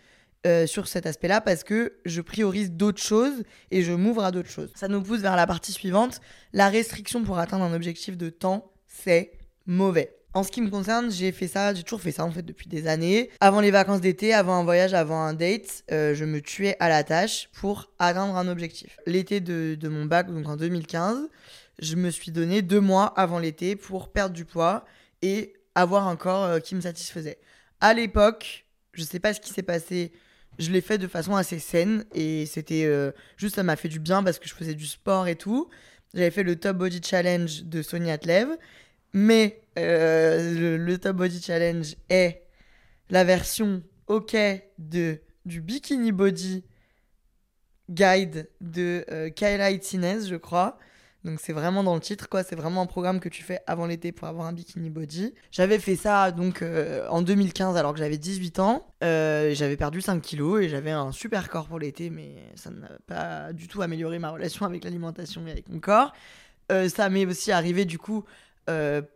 euh, 0.47 0.67
sur 0.67 0.87
cet 0.87 1.07
aspect-là 1.07 1.41
parce 1.41 1.65
que 1.65 1.95
je 2.05 2.21
priorise 2.21 2.71
d'autres 2.71 3.03
choses 3.03 3.43
et 3.71 3.83
je 3.83 3.93
m'ouvre 3.93 4.25
à 4.25 4.31
d'autres 4.31 4.51
choses. 4.51 4.71
Ça 4.77 4.87
nous 4.87 5.03
pousse 5.03 5.21
vers 5.21 5.37
la 5.37 5.47
partie 5.47 5.73
suivante. 5.73 6.21
La 6.53 6.69
restriction 6.69 7.25
pour 7.25 7.39
atteindre 7.39 7.65
un 7.65 7.75
objectif 7.75 8.17
de 8.17 8.31
temps, 8.31 8.71
c'est 8.87 9.33
mauvais. 9.67 10.19
En 10.35 10.45
ce 10.45 10.53
qui 10.53 10.61
me 10.61 10.71
concerne, 10.71 11.11
j'ai 11.11 11.33
fait 11.33 11.49
ça, 11.49 11.75
j'ai 11.75 11.83
toujours 11.83 12.01
fait 12.01 12.13
ça 12.13 12.25
en 12.25 12.31
fait 12.31 12.43
depuis 12.43 12.69
des 12.69 12.87
années. 12.87 13.31
Avant 13.41 13.61
les 13.61 13.71
vacances 13.71 14.01
d'été, 14.01 14.35
avant 14.35 14.55
un 14.55 14.63
voyage, 14.63 14.95
avant 14.95 15.23
un 15.23 15.33
date, 15.33 15.83
euh, 15.91 16.15
je 16.15 16.25
me 16.25 16.41
tuais 16.41 16.77
à 16.81 16.89
la 16.89 17.03
tâche 17.03 17.49
pour 17.55 17.91
atteindre 17.99 18.37
un 18.37 18.47
objectif. 18.47 18.99
L'été 19.07 19.41
de, 19.41 19.89
mon 19.89 20.05
bac, 20.05 20.31
donc 20.31 20.47
en 20.47 20.57
2015, 20.57 21.29
je 21.81 21.97
me 21.97 22.11
suis 22.11 22.31
donné 22.31 22.63
deux 22.63 22.81
mois 22.81 23.07
avant 23.07 23.39
l'été 23.39 23.75
pour 23.75 24.13
perdre 24.13 24.35
du 24.35 24.45
poids 24.45 24.85
et 25.23 25.55
avoir 25.75 26.07
un 26.07 26.17
corps 26.17 26.45
euh, 26.45 26.59
qui 26.61 26.75
me 26.75 26.81
satisfaisait. 26.83 27.39
À 27.81 27.95
l'époque, 27.95 28.67
je 28.93 29.05
sais 29.05 29.21
pas 29.21 29.35
ce 29.35 29.41
qui 29.41 29.53
s'est 29.53 29.63
passé, 29.63 30.13
je 30.59 30.71
l'ai 30.71 30.81
fait 30.81 30.99
de 30.99 31.07
façon 31.07 31.37
assez 31.37 31.59
saine 31.59 32.05
et 32.15 32.47
c'était 32.47 32.85
euh, 32.85 33.13
juste 33.37 33.55
ça 33.55 33.63
m'a 33.63 33.77
fait 33.77 33.89
du 33.89 34.01
bien 34.01 34.23
parce 34.23 34.39
que 34.39 34.49
je 34.49 34.55
faisais 34.55 34.75
du 34.75 34.87
sport 34.87 35.29
et 35.29 35.37
tout. 35.37 35.69
J'avais 36.15 36.31
fait 36.31 36.43
le 36.43 36.57
Top 36.57 36.77
Body 36.77 37.01
Challenge 37.05 37.65
de 37.65 37.83
Sonia 37.83 38.15
Atlev, 38.15 38.49
mais 39.13 39.61
euh, 39.79 40.79
le, 40.79 40.99
Top 40.99 41.17
Body 41.17 41.41
Challenge 41.41 41.95
est 42.09 42.43
la 43.11 43.25
version 43.25 43.83
OK 44.07 44.37
de 44.79 45.21
du 45.45 45.61
Bikini 45.61 46.13
Body 46.13 46.65
Guide 47.89 48.49
de 48.61 49.05
euh, 49.11 49.31
Kayla 49.31 49.71
Itinez, 49.71 50.27
je 50.27 50.37
crois. 50.37 50.79
Donc 51.25 51.41
c'est 51.41 51.53
vraiment 51.53 51.83
dans 51.83 51.95
le 51.95 52.01
titre, 52.01 52.29
quoi. 52.29 52.45
C'est 52.45 52.55
vraiment 52.55 52.83
un 52.83 52.87
programme 52.87 53.19
que 53.19 53.29
tu 53.29 53.43
fais 53.43 53.61
avant 53.67 53.87
l'été 53.87 54.13
pour 54.13 54.29
avoir 54.29 54.47
un 54.47 54.53
bikini 54.53 54.89
body. 54.89 55.35
J'avais 55.51 55.79
fait 55.79 55.97
ça 55.97 56.31
donc 56.31 56.63
euh, 56.63 57.09
en 57.09 57.23
2015 57.23 57.77
alors 57.77 57.93
que 57.93 57.99
j'avais 57.99 58.19
18 58.19 58.61
ans. 58.61 58.87
Euh, 59.03 59.53
j'avais 59.55 59.77
perdu 59.77 60.01
5 60.01 60.23
kilos 60.23 60.63
et 60.63 60.69
j'avais 60.69 60.93
un 60.93 61.11
super 61.11 61.49
corps 61.49 61.67
pour 61.67 61.81
l'été, 61.81 62.11
mais 62.11 62.37
ça 62.55 62.71
n'a 62.71 62.89
pas 63.07 63.53
du 63.53 63.67
tout 63.67 63.83
amélioré 63.83 64.19
ma 64.19 64.31
relation 64.31 64.65
avec 64.65 64.85
l'alimentation 64.85 65.45
et 65.47 65.51
avec 65.51 65.69
mon 65.69 65.81
corps. 65.81 66.13
Euh, 66.71 66.89
ça 66.89 67.09
m'est 67.09 67.27
aussi 67.27 67.53
arrivé 67.53 67.85
du 67.85 67.99
coup 67.99 68.25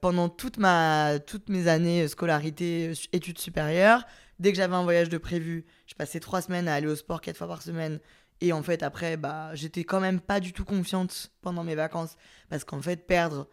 pendant 0.01 0.31
toute 0.31 0.57
ma, 0.57 1.19
toutes 1.27 1.51
mes 1.51 1.69
années 1.69 2.09
scolarité, 2.09 2.93
études 3.13 3.39
supérieures. 3.39 4.07
Dès 4.39 4.51
que 4.51 4.57
j'avais 4.57 4.75
un 4.75 4.83
voyage 4.83 5.11
de 5.11 5.19
prévu, 5.19 5.67
je 5.87 5.93
passais 5.95 6.21
3 6.21 6.41
semaines 6.41 6.69
à 6.69 6.75
aller 6.75 6.87
au 6.87 6.97
sport 6.97 7.21
4 7.21 7.37
fois 7.37 7.49
par 7.49 7.61
semaine. 7.61 8.01
Et 8.43 8.53
en 8.53 8.63
fait, 8.65 8.83
après, 8.83 9.17
bah, 9.17 9.55
j'étais 9.55 9.85
quand 9.85 10.01
même 10.01 10.19
pas 10.21 10.41
du 10.41 10.53
tout 10.53 10.65
confiante 10.65 11.31
pendant 11.43 11.63
mes 11.63 11.77
vacances. 11.77 12.17
Parce 12.51 12.65
qu'en 12.65 12.83
fait, 12.83 13.07
perdre 13.07 13.49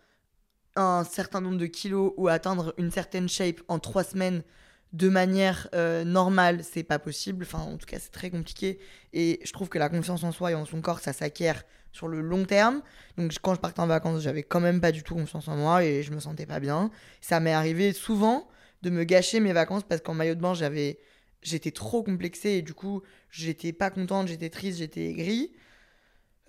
un 0.76 1.04
certain 1.04 1.42
nombre 1.42 1.58
de 1.58 1.68
kilos 1.68 2.14
ou 2.18 2.28
atteindre 2.28 2.74
une 2.80 2.90
certaine 2.90 3.30
shape 3.30 3.62
en 3.68 3.78
trois 3.78 4.04
semaines 4.04 4.42
de 4.92 5.08
manière 5.08 5.68
euh, 5.76 6.04
normale, 6.04 6.64
c'est 6.64 6.82
pas 6.82 6.98
possible. 6.98 7.46
Enfin, 7.46 7.60
en 7.60 7.78
tout 7.78 7.86
cas, 7.86 8.00
c'est 8.00 8.12
très 8.12 8.32
compliqué. 8.32 8.80
Et 9.14 9.40
je 9.46 9.54
trouve 9.54 9.70
que 9.70 9.78
la 9.78 9.90
confiance 9.90 10.24
en 10.24 10.32
soi 10.32 10.54
et 10.54 10.56
en 10.56 10.66
son 10.66 10.82
corps, 10.82 11.02
ça 11.02 11.14
s'acquiert 11.14 11.66
sur 11.92 12.08
le 12.08 12.22
long 12.22 12.46
terme. 12.46 12.82
Donc, 13.16 13.32
quand 13.44 13.54
je 13.54 13.60
partais 13.60 13.82
en 13.82 13.88
vacances, 13.88 14.24
j'avais 14.24 14.42
quand 14.42 14.60
même 14.60 14.82
pas 14.82 14.92
du 14.92 15.04
tout 15.04 15.14
confiance 15.14 15.48
en 15.48 15.56
moi 15.56 15.84
et 15.84 16.02
je 16.02 16.12
me 16.12 16.20
sentais 16.20 16.48
pas 16.48 16.60
bien. 16.60 16.90
Ça 17.22 17.40
m'est 17.40 17.54
arrivé 17.54 17.94
souvent 17.94 18.48
de 18.82 18.90
me 18.90 19.04
gâcher 19.04 19.40
mes 19.40 19.54
vacances 19.54 19.84
parce 19.88 20.02
qu'en 20.02 20.16
maillot 20.16 20.34
de 20.34 20.42
bain, 20.42 20.56
j'avais 20.56 20.98
j'étais 21.42 21.72
trop 21.72 22.04
complexée 22.04 22.52
et 22.52 22.62
du 22.62 22.74
coup 22.74 23.02
j'étais 23.30 23.74
pas 23.74 23.90
contente, 23.90 24.28
j'étais 24.28 24.50
triste, 24.50 24.80
j'étais 24.80 25.06
aigrie. 25.06 25.52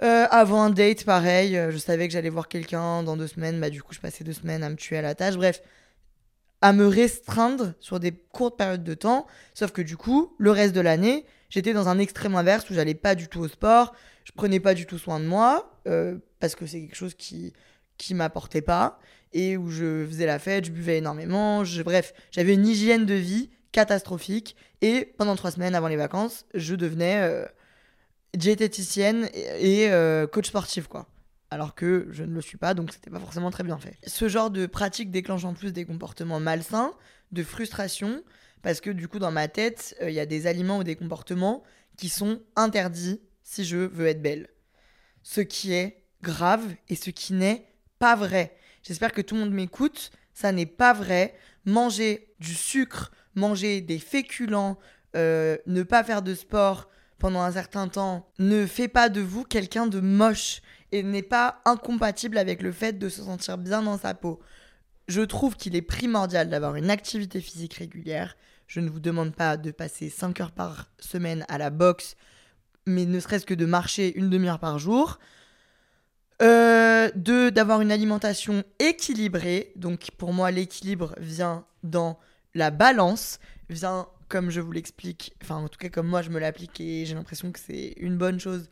Euh, 0.03 0.27
avant 0.31 0.63
un 0.63 0.71
date, 0.71 1.05
pareil, 1.05 1.57
euh, 1.57 1.71
je 1.71 1.77
savais 1.77 2.09
que 2.09 2.13
j'allais 2.13 2.31
voir 2.31 2.49
quelqu'un 2.49 3.03
dans 3.03 3.19
deux 3.19 3.27
semaines, 3.27 3.61
bah 3.61 3.69
du 3.69 3.83
coup 3.83 3.93
je 3.93 4.01
passais 4.01 4.25
deux 4.25 4.33
semaines 4.33 4.63
à 4.63 4.71
me 4.71 4.77
tuer 4.77 4.97
à 4.97 5.03
la 5.03 5.15
tâche, 5.15 5.37
bref, 5.37 5.63
à 6.63 6.73
me 6.73 6.87
restreindre 6.87 7.75
sur 7.81 8.01
des 8.01 8.13
courtes 8.13 8.57
périodes 8.57 8.85
de 8.85 8.95
temps, 8.95 9.27
sauf 9.55 9.73
que 9.73 9.83
du 9.83 9.97
coup, 9.97 10.35
le 10.39 10.51
reste 10.51 10.75
de 10.75 10.81
l'année, 10.81 11.27
j'étais 11.51 11.73
dans 11.75 11.89
un 11.89 11.99
extrême 11.99 12.35
inverse 12.35 12.69
où 12.71 12.75
j'allais 12.75 12.95
pas 12.95 13.15
du 13.15 13.29
tout 13.29 13.41
au 13.41 13.49
sport, 13.49 13.95
je 14.25 14.33
prenais 14.33 14.61
pas 14.61 14.75
du 14.75 14.87
tout 14.87 14.99
soin 14.99 15.21
de 15.21 15.27
moi, 15.27 15.79
euh, 15.87 16.17
parce 16.39 16.55
que 16.55 16.67
c'est 16.67 16.81
quelque 16.81 16.97
chose 16.97 17.15
qui, 17.15 17.53
qui 17.99 18.15
m'apportait 18.15 18.63
pas, 18.63 19.01
et 19.33 19.57
où 19.57 19.71
je 19.71 20.07
faisais 20.07 20.27
la 20.27 20.39
fête, 20.39 20.67
je 20.67 20.71
buvais 20.71 20.99
énormément, 20.99 21.65
je, 21.65 21.83
bref, 21.83 22.15
j'avais 22.31 22.55
une 22.55 22.67
hygiène 22.67 23.07
de 23.07 23.15
vie 23.15 23.51
catastrophique. 23.73 24.57
Et 24.83 25.13
pendant 25.19 25.37
trois 25.37 25.51
semaines 25.51 25.75
avant 25.75 25.89
les 25.89 25.97
vacances, 25.97 26.47
je 26.55 26.75
devenais 26.75 27.21
euh, 27.23 27.45
diététicienne 28.35 29.29
et, 29.35 29.91
euh, 29.91 30.27
coach 30.27 30.49
sportif, 30.49 30.87
quoi. 30.87 31.07
Alors 31.51 31.75
que 31.75 32.07
je 32.11 32.23
ne 32.23 32.33
le 32.33 32.41
suis 32.41 32.59
pas, 32.59 32.75
donc 32.75 32.93
c'était 32.93 33.11
pas 33.11 33.19
forcément 33.19 33.51
très 33.51 33.65
bien 33.65 33.79
fait. 33.79 33.99
Ce 34.07 34.29
genre 34.29 34.51
de 34.51 34.67
pratique 34.67 35.11
déclenche 35.11 35.45
en 35.45 35.53
plus 35.53 35.73
des 35.73 35.85
comportements 35.85 36.39
malsains, 36.39 36.93
de 37.33 37.43
frustration, 37.43 38.23
parce 38.63 38.81
que 38.81 38.91
du 38.91 39.09
coup, 39.09 39.19
dans 39.19 39.33
ma 39.33 39.49
tête, 39.49 39.97
euh, 40.01 40.11
il 40.11 40.15
y 40.15 40.21
a 40.21 40.27
des 40.27 40.47
aliments 40.47 40.79
ou 40.79 40.85
des 40.85 40.97
comportements 40.97 41.65
qui 41.97 42.09
sont 42.09 42.41
interdits 42.55 43.21
si 43.43 43.65
je 43.65 43.77
veux 43.77 44.07
être 44.07 44.23
belle. 44.23 44.49
Ce 45.23 45.41
qui 45.41 45.73
est 45.73 46.05
grave 46.23 46.65
et 46.89 46.95
ce 46.95 47.11
qui 47.11 47.33
n'est 47.33 47.67
pas 47.99 48.15
vrai. 48.15 48.57
J'espère 48.83 49.13
que 49.13 49.21
tout 49.21 49.35
le 49.35 49.43
monde 49.43 49.53
m'écoute. 49.53 50.11
Ça 50.33 50.53
n'est 50.53 50.67
pas 50.67 50.93
vrai. 50.93 51.35
Manger 51.67 52.33
du 52.39 52.55
sucre, 52.55 53.13
manger 53.35 53.81
des 53.81 53.99
féculents, 53.99 54.79
euh, 55.17 55.57
ne 55.67 55.83
pas 55.83 56.05
faire 56.05 56.23
de 56.23 56.35
sport 56.35 56.89
pendant 57.19 57.43
un 57.43 57.53
certain 57.53 57.89
temps 57.89 58.29
ne 58.39 58.67
fait 58.67 58.89
pas 58.89 59.09
de 59.09 59.21
vous 59.21 59.45
quelqu'un 59.45 59.87
de 59.87 60.01
moche 60.01 60.63
et 60.91 61.03
n'est 61.03 61.23
pas 61.23 61.61
incompatible 61.65 62.39
avec 62.39 62.63
le 62.63 62.73
fait 62.73 62.99
de 62.99 63.09
se 63.09 63.23
sentir 63.23 63.59
bien 63.59 63.83
dans 63.83 63.99
sa 63.99 64.15
peau. 64.15 64.41
Je 65.07 65.23
trouve 65.23 65.57
qu'il 65.57 65.77
est 65.77 65.83
primordial 65.83 66.49
d'avoir 66.49 66.77
une 66.77 66.91
activité 66.91 67.41
physique 67.41 67.75
régulière. 67.75 68.37
Je 68.67 68.81
ne 68.81 68.89
vous 68.89 69.01
demande 69.01 69.35
pas 69.35 69.57
de 69.57 69.71
passer 69.71 70.09
5 70.09 70.41
heures 70.41 70.53
par 70.53 70.91
semaine 70.99 71.45
à 71.49 71.59
la 71.59 71.71
boxe, 71.71 72.17
mais 72.87 73.07
ne 73.07 73.21
serait-ce 73.21 73.47
que 73.47 73.55
de 73.55 73.67
marcher 73.67 74.17
une 74.17 74.31
demi-heure 74.31 74.61
par 74.61 74.79
jour. 74.79 75.19
Euh, 76.43 77.11
de 77.17 77.51
d'avoir 77.51 77.83
une 77.83 77.93
alimentation 77.93 78.65
équilibrée. 78.79 79.73
Donc 79.77 80.11
pour 80.17 80.33
moi, 80.33 80.51
l'équilibre 80.51 81.15
vient 81.19 81.67
dans 81.83 82.19
la 82.55 82.71
balance, 82.71 83.39
vient, 83.69 84.09
comme 84.29 84.51
je 84.51 84.61
vous 84.61 84.73
l'explique, 84.73 85.35
enfin 85.43 85.57
en 85.57 85.69
tout 85.69 85.79
cas 85.79 85.89
comme 85.89 86.07
moi 86.07 86.23
je 86.23 86.31
me 86.31 86.39
l'applique 86.39 86.81
et 86.81 87.05
j'ai 87.05 87.15
l'impression 87.15 87.53
que 87.53 87.59
c'est 87.59 87.95
une 87.97 88.17
bonne 88.17 88.41
chose. 88.41 88.69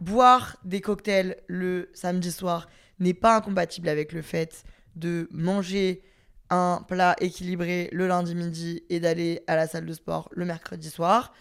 Boire 0.00 0.56
des 0.64 0.80
cocktails 0.80 1.36
le 1.46 1.90
samedi 1.94 2.32
soir 2.32 2.68
n'est 2.98 3.14
pas 3.14 3.36
incompatible 3.36 3.88
avec 3.88 4.12
le 4.12 4.22
fait 4.22 4.64
de 4.96 5.28
manger 5.30 6.02
un 6.50 6.84
plat 6.86 7.16
équilibré 7.20 7.88
le 7.92 8.06
lundi 8.06 8.34
midi 8.34 8.82
et 8.90 9.00
d'aller 9.00 9.42
à 9.46 9.56
la 9.56 9.66
salle 9.66 9.86
de 9.86 9.92
sport 9.92 10.28
le 10.32 10.44
mercredi 10.44 10.90
soir. 10.90 11.32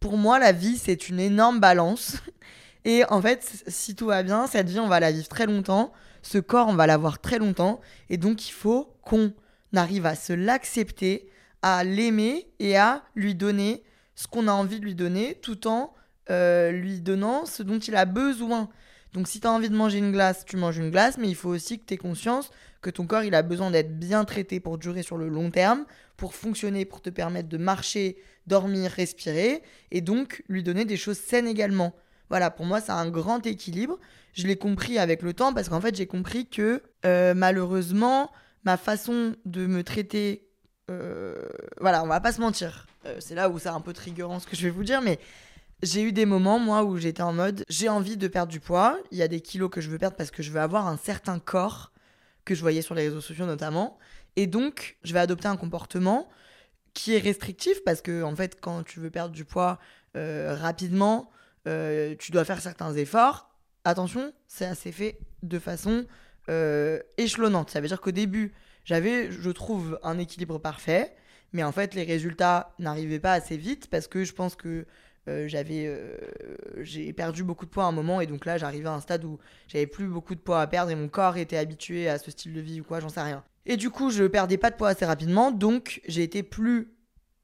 Pour 0.00 0.16
moi, 0.16 0.38
la 0.38 0.52
vie, 0.52 0.76
c'est 0.76 1.08
une 1.08 1.20
énorme 1.20 1.60
balance. 1.60 2.16
Et 2.86 3.04
en 3.10 3.20
fait, 3.20 3.62
si 3.66 3.94
tout 3.94 4.06
va 4.06 4.22
bien, 4.22 4.46
cette 4.46 4.68
vie, 4.68 4.78
on 4.78 4.88
va 4.88 5.00
la 5.00 5.12
vivre 5.12 5.28
très 5.28 5.44
longtemps. 5.44 5.92
Ce 6.22 6.38
corps, 6.38 6.68
on 6.68 6.74
va 6.74 6.86
l'avoir 6.86 7.20
très 7.20 7.38
longtemps. 7.38 7.80
Et 8.08 8.16
donc, 8.16 8.48
il 8.48 8.52
faut 8.52 8.94
qu'on 9.02 9.34
arrive 9.78 10.06
à 10.06 10.14
se 10.14 10.32
l'accepter, 10.32 11.28
à 11.62 11.84
l'aimer 11.84 12.48
et 12.58 12.76
à 12.76 13.02
lui 13.14 13.34
donner 13.34 13.82
ce 14.14 14.26
qu'on 14.26 14.48
a 14.48 14.52
envie 14.52 14.80
de 14.80 14.84
lui 14.84 14.94
donner, 14.94 15.38
tout 15.40 15.66
en 15.66 15.94
euh, 16.30 16.70
lui 16.70 17.00
donnant 17.00 17.46
ce 17.46 17.62
dont 17.62 17.78
il 17.78 17.96
a 17.96 18.04
besoin. 18.04 18.68
Donc, 19.12 19.26
si 19.26 19.40
tu 19.40 19.46
as 19.46 19.50
envie 19.50 19.70
de 19.70 19.76
manger 19.76 19.98
une 19.98 20.12
glace, 20.12 20.44
tu 20.44 20.56
manges 20.56 20.78
une 20.78 20.90
glace, 20.90 21.18
mais 21.18 21.28
il 21.28 21.34
faut 21.34 21.48
aussi 21.48 21.78
que 21.78 21.84
tu 21.86 21.94
aies 21.94 21.98
conscience 21.98 22.50
que 22.80 22.90
ton 22.90 23.06
corps, 23.06 23.24
il 23.24 23.34
a 23.34 23.42
besoin 23.42 23.70
d'être 23.70 23.98
bien 23.98 24.24
traité 24.24 24.60
pour 24.60 24.78
durer 24.78 25.02
sur 25.02 25.16
le 25.16 25.28
long 25.28 25.50
terme, 25.50 25.84
pour 26.16 26.34
fonctionner, 26.34 26.84
pour 26.84 27.02
te 27.02 27.10
permettre 27.10 27.48
de 27.48 27.58
marcher, 27.58 28.16
dormir, 28.46 28.90
respirer, 28.90 29.62
et 29.90 30.00
donc 30.00 30.42
lui 30.48 30.62
donner 30.62 30.84
des 30.84 30.96
choses 30.96 31.18
saines 31.18 31.46
également. 31.46 31.94
Voilà, 32.30 32.50
pour 32.50 32.64
moi, 32.64 32.80
c'est 32.80 32.92
un 32.92 33.10
grand 33.10 33.44
équilibre. 33.46 33.98
Je 34.32 34.46
l'ai 34.46 34.56
compris 34.56 34.98
avec 34.98 35.22
le 35.22 35.34
temps 35.34 35.52
parce 35.52 35.68
qu'en 35.68 35.80
fait, 35.80 35.94
j'ai 35.94 36.06
compris 36.06 36.46
que 36.46 36.82
euh, 37.04 37.34
malheureusement, 37.34 38.30
ma 38.64 38.76
façon 38.76 39.34
de 39.44 39.66
me 39.66 39.82
traiter, 39.82 40.48
euh, 40.90 41.48
voilà, 41.80 42.02
on 42.02 42.06
va 42.06 42.20
pas 42.20 42.32
se 42.32 42.40
mentir. 42.40 42.86
Euh, 43.06 43.16
c'est 43.20 43.34
là 43.34 43.48
où 43.48 43.58
c'est 43.58 43.68
un 43.68 43.80
peu 43.80 43.92
triggerant 43.92 44.40
ce 44.40 44.46
que 44.46 44.56
je 44.56 44.62
vais 44.62 44.70
vous 44.70 44.84
dire, 44.84 45.00
mais 45.00 45.18
j'ai 45.82 46.02
eu 46.02 46.12
des 46.12 46.26
moments, 46.26 46.58
moi, 46.58 46.84
où 46.84 46.98
j'étais 46.98 47.22
en 47.22 47.32
mode, 47.32 47.64
j'ai 47.68 47.88
envie 47.88 48.16
de 48.16 48.28
perdre 48.28 48.52
du 48.52 48.60
poids. 48.60 48.98
Il 49.10 49.18
y 49.18 49.22
a 49.22 49.28
des 49.28 49.40
kilos 49.40 49.70
que 49.70 49.80
je 49.80 49.88
veux 49.88 49.98
perdre 49.98 50.16
parce 50.16 50.30
que 50.30 50.42
je 50.42 50.50
veux 50.50 50.60
avoir 50.60 50.86
un 50.86 50.98
certain 50.98 51.38
corps 51.38 51.92
que 52.44 52.54
je 52.54 52.60
voyais 52.60 52.82
sur 52.82 52.94
les 52.94 53.08
réseaux 53.08 53.20
sociaux 53.20 53.46
notamment. 53.46 53.98
Et 54.36 54.46
donc, 54.46 54.98
je 55.02 55.12
vais 55.14 55.20
adopter 55.20 55.48
un 55.48 55.56
comportement 55.56 56.28
qui 56.92 57.14
est 57.14 57.18
restrictif 57.18 57.82
parce 57.84 58.02
que, 58.02 58.22
en 58.22 58.34
fait, 58.34 58.60
quand 58.60 58.82
tu 58.82 59.00
veux 59.00 59.10
perdre 59.10 59.34
du 59.34 59.44
poids 59.44 59.78
euh, 60.16 60.54
rapidement, 60.54 61.30
tu 61.64 62.32
dois 62.32 62.44
faire 62.44 62.60
certains 62.60 62.92
efforts. 62.94 63.50
Attention, 63.84 64.32
c'est 64.48 64.66
assez 64.66 64.92
fait 64.92 65.18
de 65.42 65.58
façon 65.58 66.04
échelonnante. 67.16 67.70
Ça 67.70 67.80
veut 67.80 67.88
dire 67.88 68.00
qu'au 68.00 68.10
début, 68.10 68.52
j'avais, 68.84 69.30
je 69.30 69.50
trouve, 69.50 69.98
un 70.02 70.18
équilibre 70.18 70.58
parfait. 70.58 71.14
Mais 71.52 71.62
en 71.62 71.72
fait, 71.72 71.94
les 71.94 72.04
résultats 72.04 72.74
n'arrivaient 72.78 73.20
pas 73.20 73.32
assez 73.32 73.56
vite 73.56 73.88
parce 73.88 74.06
que 74.06 74.24
je 74.24 74.32
pense 74.32 74.54
que 74.54 74.86
euh, 75.28 75.48
j'avais 75.48 75.84
euh, 75.86 76.16
j'ai 76.78 77.12
perdu 77.12 77.44
beaucoup 77.44 77.66
de 77.66 77.70
poids 77.70 77.84
à 77.84 77.86
un 77.88 77.92
moment 77.92 78.22
et 78.22 78.26
donc 78.26 78.46
là 78.46 78.56
j'arrivais 78.56 78.88
à 78.88 78.92
un 78.92 79.00
stade 79.00 79.22
où 79.24 79.38
j'avais 79.68 79.86
plus 79.86 80.06
beaucoup 80.06 80.34
de 80.34 80.40
poids 80.40 80.62
à 80.62 80.66
perdre 80.66 80.90
et 80.90 80.94
mon 80.94 81.08
corps 81.08 81.36
était 81.36 81.58
habitué 81.58 82.08
à 82.08 82.18
ce 82.18 82.30
style 82.30 82.54
de 82.54 82.60
vie 82.60 82.80
ou 82.80 82.84
quoi 82.84 83.00
j'en 83.00 83.10
sais 83.10 83.20
rien 83.20 83.44
et 83.66 83.76
du 83.76 83.90
coup 83.90 84.10
je 84.10 84.24
perdais 84.24 84.56
pas 84.56 84.70
de 84.70 84.76
poids 84.76 84.88
assez 84.88 85.04
rapidement 85.04 85.50
donc 85.50 86.00
j'ai 86.08 86.22
été 86.22 86.42
plus 86.42 86.94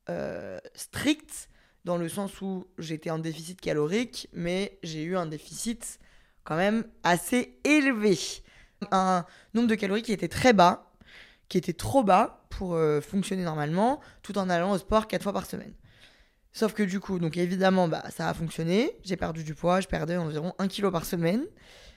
euh, 0.08 0.58
strict 0.74 1.50
dans 1.84 1.98
le 1.98 2.08
sens 2.08 2.40
où 2.40 2.66
j'étais 2.78 3.10
en 3.10 3.18
déficit 3.18 3.60
calorique 3.60 4.28
mais 4.32 4.78
j'ai 4.82 5.02
eu 5.02 5.14
un 5.14 5.26
déficit 5.26 5.98
quand 6.44 6.56
même 6.56 6.86
assez 7.02 7.58
élevé 7.64 8.18
un 8.90 9.24
nombre 9.54 9.68
de 9.68 9.74
calories 9.74 10.02
qui 10.02 10.12
était 10.12 10.28
très 10.28 10.52
bas 10.52 10.82
qui 11.48 11.58
était 11.58 11.72
trop 11.72 12.02
bas 12.02 12.44
pour 12.50 12.76
fonctionner 13.02 13.44
normalement 13.44 14.00
tout 14.22 14.36
en 14.36 14.50
allant 14.50 14.72
au 14.72 14.78
sport 14.78 15.06
4 15.06 15.22
fois 15.22 15.32
par 15.32 15.46
semaine 15.46 15.72
Sauf 16.56 16.72
que 16.72 16.82
du 16.82 17.00
coup, 17.00 17.18
donc 17.18 17.36
évidemment, 17.36 17.86
bah, 17.86 18.02
ça 18.08 18.30
a 18.30 18.32
fonctionné. 18.32 18.96
J'ai 19.04 19.16
perdu 19.16 19.44
du 19.44 19.54
poids, 19.54 19.82
je 19.82 19.88
perdais 19.88 20.16
environ 20.16 20.54
1 20.58 20.68
kg 20.68 20.90
par 20.90 21.04
semaine. 21.04 21.44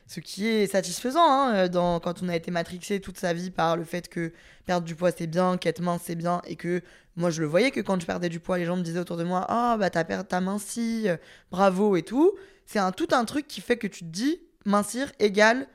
Ce 0.05 0.19
qui 0.19 0.47
est 0.47 0.67
satisfaisant 0.67 1.23
hein, 1.23 1.69
euh, 1.73 1.99
quand 1.99 2.21
on 2.21 2.27
a 2.27 2.35
été 2.35 2.51
matrixé 2.51 2.99
toute 2.99 3.17
sa 3.17 3.31
vie 3.31 3.51
par 3.51 3.77
le 3.77 3.85
fait 3.85 4.09
que 4.09 4.33
perdre 4.65 4.85
du 4.85 4.95
poids 4.95 5.11
c'est 5.11 5.27
bien, 5.27 5.55
qu'être 5.55 5.79
mince 5.79 6.01
c'est 6.03 6.15
bien, 6.15 6.41
et 6.45 6.57
que 6.57 6.81
moi 7.15 7.29
je 7.29 7.39
le 7.39 7.47
voyais 7.47 7.71
que 7.71 7.79
quand 7.79 8.01
je 8.01 8.05
perdais 8.05 8.27
du 8.27 8.41
poids, 8.41 8.57
les 8.57 8.65
gens 8.65 8.75
me 8.75 8.81
disaient 8.81 8.99
autour 8.99 9.15
de 9.15 9.23
moi 9.23 9.45
Ah 9.47 9.77
bah 9.79 9.89
t'as 9.89 10.03
perdu 10.03 10.27
ta 10.27 10.41
minci, 10.41 11.07
euh, 11.07 11.15
bravo 11.51 11.95
et 11.95 12.03
tout. 12.03 12.35
C'est 12.65 12.79
un, 12.79 12.91
tout 12.91 13.07
un 13.11 13.23
truc 13.23 13.47
qui 13.47 13.61
fait 13.61 13.77
que 13.77 13.87
tu 13.87 13.99
te 13.99 14.09
dis 14.09 14.41
mincir 14.65 15.09
égale 15.19 15.67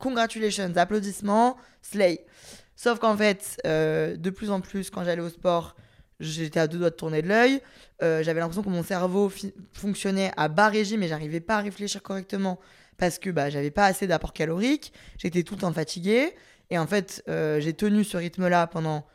congratulations, 0.00 0.72
applaudissements, 0.76 1.56
slay. 1.82 2.26
Sauf 2.74 2.98
qu'en 2.98 3.16
fait, 3.16 3.60
euh, 3.66 4.16
de 4.16 4.30
plus 4.30 4.50
en 4.50 4.60
plus, 4.60 4.90
quand 4.90 5.04
j'allais 5.04 5.20
au 5.20 5.28
sport, 5.28 5.76
j'étais 6.18 6.58
à 6.58 6.66
deux 6.66 6.78
doigts 6.78 6.90
de 6.90 6.96
tourner 6.96 7.22
de 7.22 7.28
l'œil. 7.28 7.60
Euh, 8.02 8.22
j'avais 8.22 8.40
l'impression 8.40 8.62
que 8.62 8.70
mon 8.70 8.82
cerveau 8.82 9.30
fonctionnait 9.72 10.32
à 10.36 10.48
bas 10.48 10.68
régime 10.68 11.02
et 11.02 11.08
j'arrivais 11.08 11.40
pas 11.40 11.56
à 11.56 11.60
réfléchir 11.60 12.02
correctement 12.02 12.58
parce 12.96 13.18
que 13.18 13.30
bah, 13.30 13.50
j'avais 13.50 13.70
pas 13.70 13.84
assez 13.84 14.06
d'apport 14.06 14.32
calorique. 14.32 14.92
J'étais 15.18 15.42
tout 15.42 15.54
le 15.54 15.60
temps 15.60 15.72
fatiguée. 15.72 16.34
Et 16.70 16.78
en 16.78 16.86
fait, 16.86 17.22
euh, 17.28 17.60
j'ai 17.60 17.74
tenu 17.74 18.04
ce 18.04 18.16
rythme-là 18.16 18.66
pendant, 18.66 19.06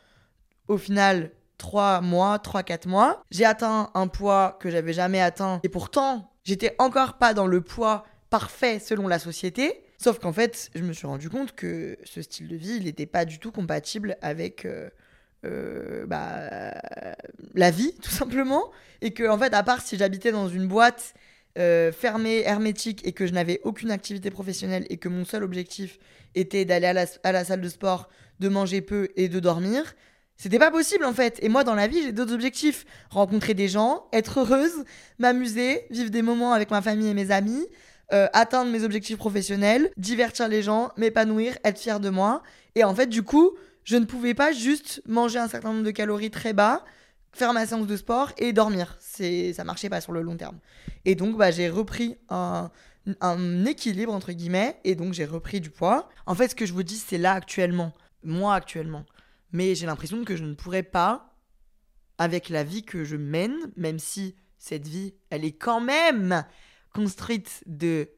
au 0.68 0.78
final, 0.78 1.32
3 1.58 2.02
mois, 2.02 2.38
3-4 2.38 2.86
mois. 2.86 3.22
J'ai 3.30 3.44
atteint 3.44 3.90
un 3.94 4.08
poids 4.08 4.58
que 4.60 4.70
j'avais 4.70 4.92
jamais 4.92 5.20
atteint. 5.20 5.60
Et 5.62 5.68
pourtant, 5.68 6.32
j'étais 6.44 6.74
encore 6.78 7.14
pas 7.14 7.34
dans 7.34 7.46
le 7.46 7.60
poids 7.62 8.04
parfait 8.30 8.78
selon 8.78 9.08
la 9.08 9.18
société. 9.18 9.85
Sauf 9.98 10.18
qu'en 10.18 10.32
fait, 10.32 10.70
je 10.74 10.82
me 10.82 10.92
suis 10.92 11.06
rendu 11.06 11.30
compte 11.30 11.54
que 11.54 11.96
ce 12.04 12.22
style 12.22 12.48
de 12.48 12.56
vie, 12.56 12.76
il 12.76 12.84
n'était 12.84 13.06
pas 13.06 13.24
du 13.24 13.38
tout 13.38 13.50
compatible 13.50 14.16
avec 14.20 14.64
euh, 14.64 14.90
euh, 15.44 16.06
bah, 16.06 16.74
la 17.54 17.70
vie, 17.70 17.94
tout 18.02 18.10
simplement. 18.10 18.70
Et 19.00 19.12
que, 19.12 19.28
en 19.28 19.38
fait, 19.38 19.54
à 19.54 19.62
part 19.62 19.80
si 19.80 19.96
j'habitais 19.96 20.32
dans 20.32 20.48
une 20.48 20.68
boîte 20.68 21.14
euh, 21.58 21.92
fermée, 21.92 22.42
hermétique, 22.44 23.06
et 23.06 23.12
que 23.12 23.26
je 23.26 23.32
n'avais 23.32 23.60
aucune 23.64 23.90
activité 23.90 24.30
professionnelle, 24.30 24.86
et 24.90 24.98
que 24.98 25.08
mon 25.08 25.24
seul 25.24 25.42
objectif 25.42 25.98
était 26.34 26.64
d'aller 26.64 26.86
à 26.86 26.92
la, 26.92 27.06
à 27.22 27.32
la 27.32 27.44
salle 27.44 27.62
de 27.62 27.68
sport, 27.68 28.08
de 28.40 28.48
manger 28.48 28.82
peu 28.82 29.08
et 29.16 29.28
de 29.28 29.40
dormir, 29.40 29.94
c'était 30.36 30.58
pas 30.58 30.70
possible 30.70 31.04
en 31.04 31.14
fait. 31.14 31.38
Et 31.42 31.48
moi, 31.48 31.64
dans 31.64 31.74
la 31.74 31.86
vie, 31.86 32.02
j'ai 32.02 32.12
d'autres 32.12 32.34
objectifs. 32.34 32.84
Rencontrer 33.10 33.54
des 33.54 33.68
gens, 33.68 34.06
être 34.12 34.40
heureuse, 34.40 34.84
m'amuser, 35.18 35.86
vivre 35.90 36.10
des 36.10 36.22
moments 36.22 36.52
avec 36.52 36.70
ma 36.70 36.82
famille 36.82 37.08
et 37.08 37.14
mes 37.14 37.30
amis, 37.30 37.66
euh, 38.12 38.28
atteindre 38.32 38.70
mes 38.70 38.84
objectifs 38.84 39.16
professionnels, 39.16 39.90
divertir 39.96 40.48
les 40.48 40.62
gens, 40.62 40.90
m'épanouir, 40.96 41.58
être 41.64 41.78
fier 41.78 42.00
de 42.00 42.08
moi. 42.08 42.42
Et 42.74 42.84
en 42.84 42.94
fait, 42.94 43.06
du 43.06 43.22
coup, 43.22 43.52
je 43.84 43.96
ne 43.96 44.04
pouvais 44.04 44.34
pas 44.34 44.52
juste 44.52 45.02
manger 45.06 45.38
un 45.38 45.48
certain 45.48 45.72
nombre 45.72 45.84
de 45.84 45.90
calories 45.90 46.30
très 46.30 46.52
bas, 46.52 46.84
faire 47.32 47.52
ma 47.52 47.66
séance 47.66 47.86
de 47.86 47.96
sport 47.96 48.32
et 48.38 48.52
dormir. 48.52 48.96
C'est, 49.00 49.52
ça 49.52 49.64
marchait 49.64 49.88
pas 49.88 50.00
sur 50.00 50.12
le 50.12 50.22
long 50.22 50.36
terme. 50.36 50.58
Et 51.04 51.14
donc, 51.14 51.36
bah, 51.36 51.50
j'ai 51.50 51.68
repris 51.68 52.16
un, 52.28 52.70
un 53.20 53.64
équilibre, 53.64 54.12
entre 54.12 54.32
guillemets, 54.32 54.80
et 54.84 54.94
donc 54.94 55.12
j'ai 55.12 55.24
repris 55.24 55.60
du 55.60 55.70
poids. 55.70 56.08
En 56.26 56.34
fait, 56.34 56.48
ce 56.48 56.54
que 56.54 56.66
je 56.66 56.72
vous 56.72 56.82
dis, 56.82 56.96
c'est 56.96 57.18
là 57.18 57.32
actuellement, 57.32 57.92
moi 58.22 58.54
actuellement. 58.54 59.04
Mais 59.52 59.74
j'ai 59.74 59.86
l'impression 59.86 60.24
que 60.24 60.36
je 60.36 60.44
ne 60.44 60.54
pourrais 60.54 60.82
pas, 60.82 61.34
avec 62.18 62.48
la 62.48 62.64
vie 62.64 62.84
que 62.84 63.04
je 63.04 63.16
mène, 63.16 63.56
même 63.76 63.98
si 63.98 64.34
cette 64.58 64.88
vie, 64.88 65.14
elle 65.30 65.44
est 65.44 65.56
quand 65.56 65.80
même 65.80 66.44
construite 66.96 67.62
de 67.66 68.08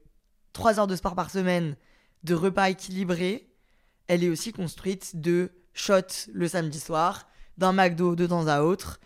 3 0.52 0.78
heures 0.78 0.86
de 0.86 0.94
sport 0.94 1.16
par 1.16 1.30
semaine, 1.30 1.76
de 2.22 2.34
repas 2.34 2.70
équilibrés, 2.70 3.50
elle 4.06 4.22
est 4.22 4.28
aussi 4.28 4.52
construite 4.52 5.20
de 5.20 5.50
shot 5.74 6.30
le 6.32 6.46
samedi 6.46 6.78
soir, 6.78 7.28
d'un 7.56 7.72
McDo 7.72 8.14
de 8.14 8.26
temps 8.26 8.46
à 8.46 8.60
autre. 8.62 9.00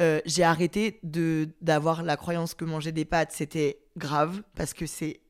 Euh, 0.00 0.22
j'ai 0.24 0.42
arrêté 0.42 1.00
de 1.02 1.50
d'avoir 1.60 2.02
la 2.02 2.16
croyance 2.16 2.54
que 2.54 2.64
manger 2.64 2.92
des 2.92 3.04
pâtes 3.04 3.32
c'était 3.32 3.82
grave 3.98 4.42
parce 4.54 4.72
que 4.72 4.86
c'est 4.86 5.20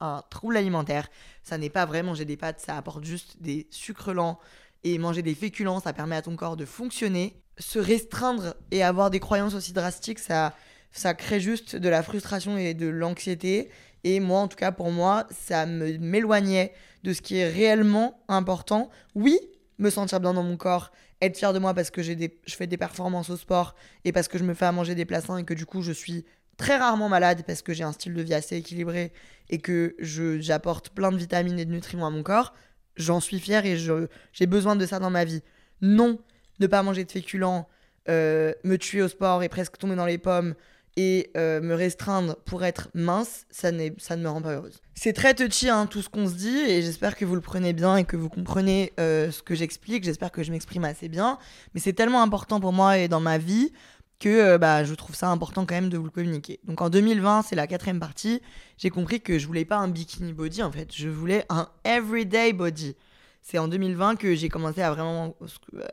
un 0.00 0.22
trouble 0.28 0.56
alimentaire. 0.56 1.08
Ça 1.44 1.56
n'est 1.56 1.70
pas 1.70 1.86
vrai 1.86 2.02
manger 2.02 2.24
des 2.24 2.36
pâtes, 2.36 2.58
ça 2.60 2.76
apporte 2.76 3.04
juste 3.04 3.40
des 3.40 3.68
sucres 3.70 4.12
lents 4.12 4.40
et 4.82 4.98
manger 4.98 5.22
des 5.22 5.36
féculents, 5.36 5.78
ça 5.78 5.92
permet 5.92 6.16
à 6.16 6.22
ton 6.22 6.34
corps 6.34 6.56
de 6.56 6.64
fonctionner. 6.64 7.40
Se 7.58 7.78
restreindre 7.78 8.56
et 8.72 8.82
avoir 8.82 9.10
des 9.10 9.20
croyances 9.20 9.54
aussi 9.54 9.72
drastiques, 9.72 10.18
ça 10.18 10.52
ça 10.92 11.14
crée 11.14 11.40
juste 11.40 11.76
de 11.76 11.88
la 11.88 12.02
frustration 12.02 12.56
et 12.56 12.74
de 12.74 12.86
l'anxiété. 12.86 13.70
Et 14.04 14.20
moi, 14.20 14.40
en 14.40 14.48
tout 14.48 14.56
cas, 14.56 14.72
pour 14.72 14.90
moi, 14.90 15.26
ça 15.30 15.66
m'éloignait 15.66 16.72
de 17.02 17.12
ce 17.12 17.20
qui 17.20 17.36
est 17.36 17.48
réellement 17.48 18.20
important. 18.28 18.90
Oui, 19.14 19.38
me 19.78 19.90
sentir 19.90 20.20
bien 20.20 20.34
dans 20.34 20.42
mon 20.42 20.56
corps, 20.56 20.92
être 21.20 21.36
fier 21.36 21.52
de 21.52 21.58
moi 21.58 21.74
parce 21.74 21.90
que 21.90 22.02
j'ai 22.02 22.16
des, 22.16 22.38
je 22.46 22.54
fais 22.54 22.66
des 22.66 22.76
performances 22.76 23.30
au 23.30 23.36
sport 23.36 23.74
et 24.04 24.12
parce 24.12 24.28
que 24.28 24.38
je 24.38 24.44
me 24.44 24.54
fais 24.54 24.66
à 24.66 24.72
manger 24.72 24.94
des 24.94 25.04
plats 25.04 25.20
sains 25.20 25.38
et 25.38 25.44
que 25.44 25.54
du 25.54 25.66
coup 25.66 25.82
je 25.82 25.92
suis 25.92 26.24
très 26.56 26.76
rarement 26.76 27.08
malade 27.08 27.42
parce 27.46 27.62
que 27.62 27.72
j'ai 27.72 27.84
un 27.84 27.92
style 27.92 28.14
de 28.14 28.22
vie 28.22 28.34
assez 28.34 28.56
équilibré 28.56 29.12
et 29.50 29.58
que 29.58 29.94
je, 29.98 30.40
j'apporte 30.40 30.90
plein 30.90 31.12
de 31.12 31.16
vitamines 31.16 31.58
et 31.58 31.64
de 31.64 31.72
nutriments 31.72 32.06
à 32.06 32.10
mon 32.10 32.22
corps, 32.22 32.54
j'en 32.96 33.20
suis 33.20 33.38
fier 33.38 33.64
et 33.66 33.76
je, 33.76 34.06
j'ai 34.32 34.46
besoin 34.46 34.76
de 34.76 34.86
ça 34.86 34.98
dans 34.98 35.10
ma 35.10 35.24
vie. 35.24 35.42
Non, 35.80 36.18
ne 36.58 36.66
pas 36.66 36.82
manger 36.82 37.04
de 37.04 37.12
féculents, 37.12 37.68
euh, 38.08 38.52
me 38.64 38.76
tuer 38.76 39.02
au 39.02 39.08
sport 39.08 39.42
et 39.42 39.48
presque 39.48 39.76
tomber 39.78 39.96
dans 39.96 40.06
les 40.06 40.18
pommes, 40.18 40.54
et 40.96 41.30
euh, 41.36 41.60
me 41.60 41.74
restreindre 41.74 42.36
pour 42.46 42.64
être 42.64 42.88
mince, 42.94 43.46
ça, 43.50 43.70
ça 43.98 44.16
ne 44.16 44.22
me 44.22 44.28
rend 44.28 44.40
pas 44.40 44.54
heureuse. 44.54 44.80
C'est 44.94 45.12
très 45.12 45.34
touchy 45.34 45.68
hein, 45.68 45.86
tout 45.86 46.00
ce 46.00 46.08
qu'on 46.08 46.26
se 46.26 46.34
dit 46.34 46.58
et 46.58 46.80
j'espère 46.80 47.16
que 47.16 47.26
vous 47.26 47.34
le 47.34 47.42
prenez 47.42 47.74
bien 47.74 47.96
et 47.96 48.04
que 48.04 48.16
vous 48.16 48.30
comprenez 48.30 48.94
euh, 48.98 49.30
ce 49.30 49.42
que 49.42 49.54
j'explique. 49.54 50.04
J'espère 50.04 50.32
que 50.32 50.42
je 50.42 50.50
m'exprime 50.50 50.84
assez 50.84 51.08
bien. 51.08 51.38
Mais 51.74 51.80
c'est 51.80 51.92
tellement 51.92 52.22
important 52.22 52.60
pour 52.60 52.72
moi 52.72 52.96
et 52.96 53.08
dans 53.08 53.20
ma 53.20 53.36
vie 53.36 53.72
que 54.18 54.28
euh, 54.28 54.58
bah, 54.58 54.84
je 54.84 54.94
trouve 54.94 55.14
ça 55.14 55.28
important 55.28 55.66
quand 55.66 55.74
même 55.74 55.90
de 55.90 55.98
vous 55.98 56.04
le 56.04 56.10
communiquer. 56.10 56.60
Donc 56.64 56.80
en 56.80 56.88
2020, 56.88 57.42
c'est 57.42 57.56
la 57.56 57.66
quatrième 57.66 58.00
partie, 58.00 58.40
j'ai 58.78 58.88
compris 58.88 59.20
que 59.20 59.38
je 59.38 59.46
voulais 59.46 59.66
pas 59.66 59.76
un 59.76 59.88
bikini 59.88 60.32
body 60.32 60.62
en 60.62 60.72
fait, 60.72 60.94
je 60.94 61.08
voulais 61.08 61.44
un 61.50 61.68
everyday 61.84 62.54
body. 62.54 62.96
C'est 63.42 63.58
en 63.58 63.68
2020 63.68 64.16
que 64.16 64.34
j'ai 64.34 64.48
commencé 64.48 64.80
à 64.80 64.90
vraiment 64.90 65.36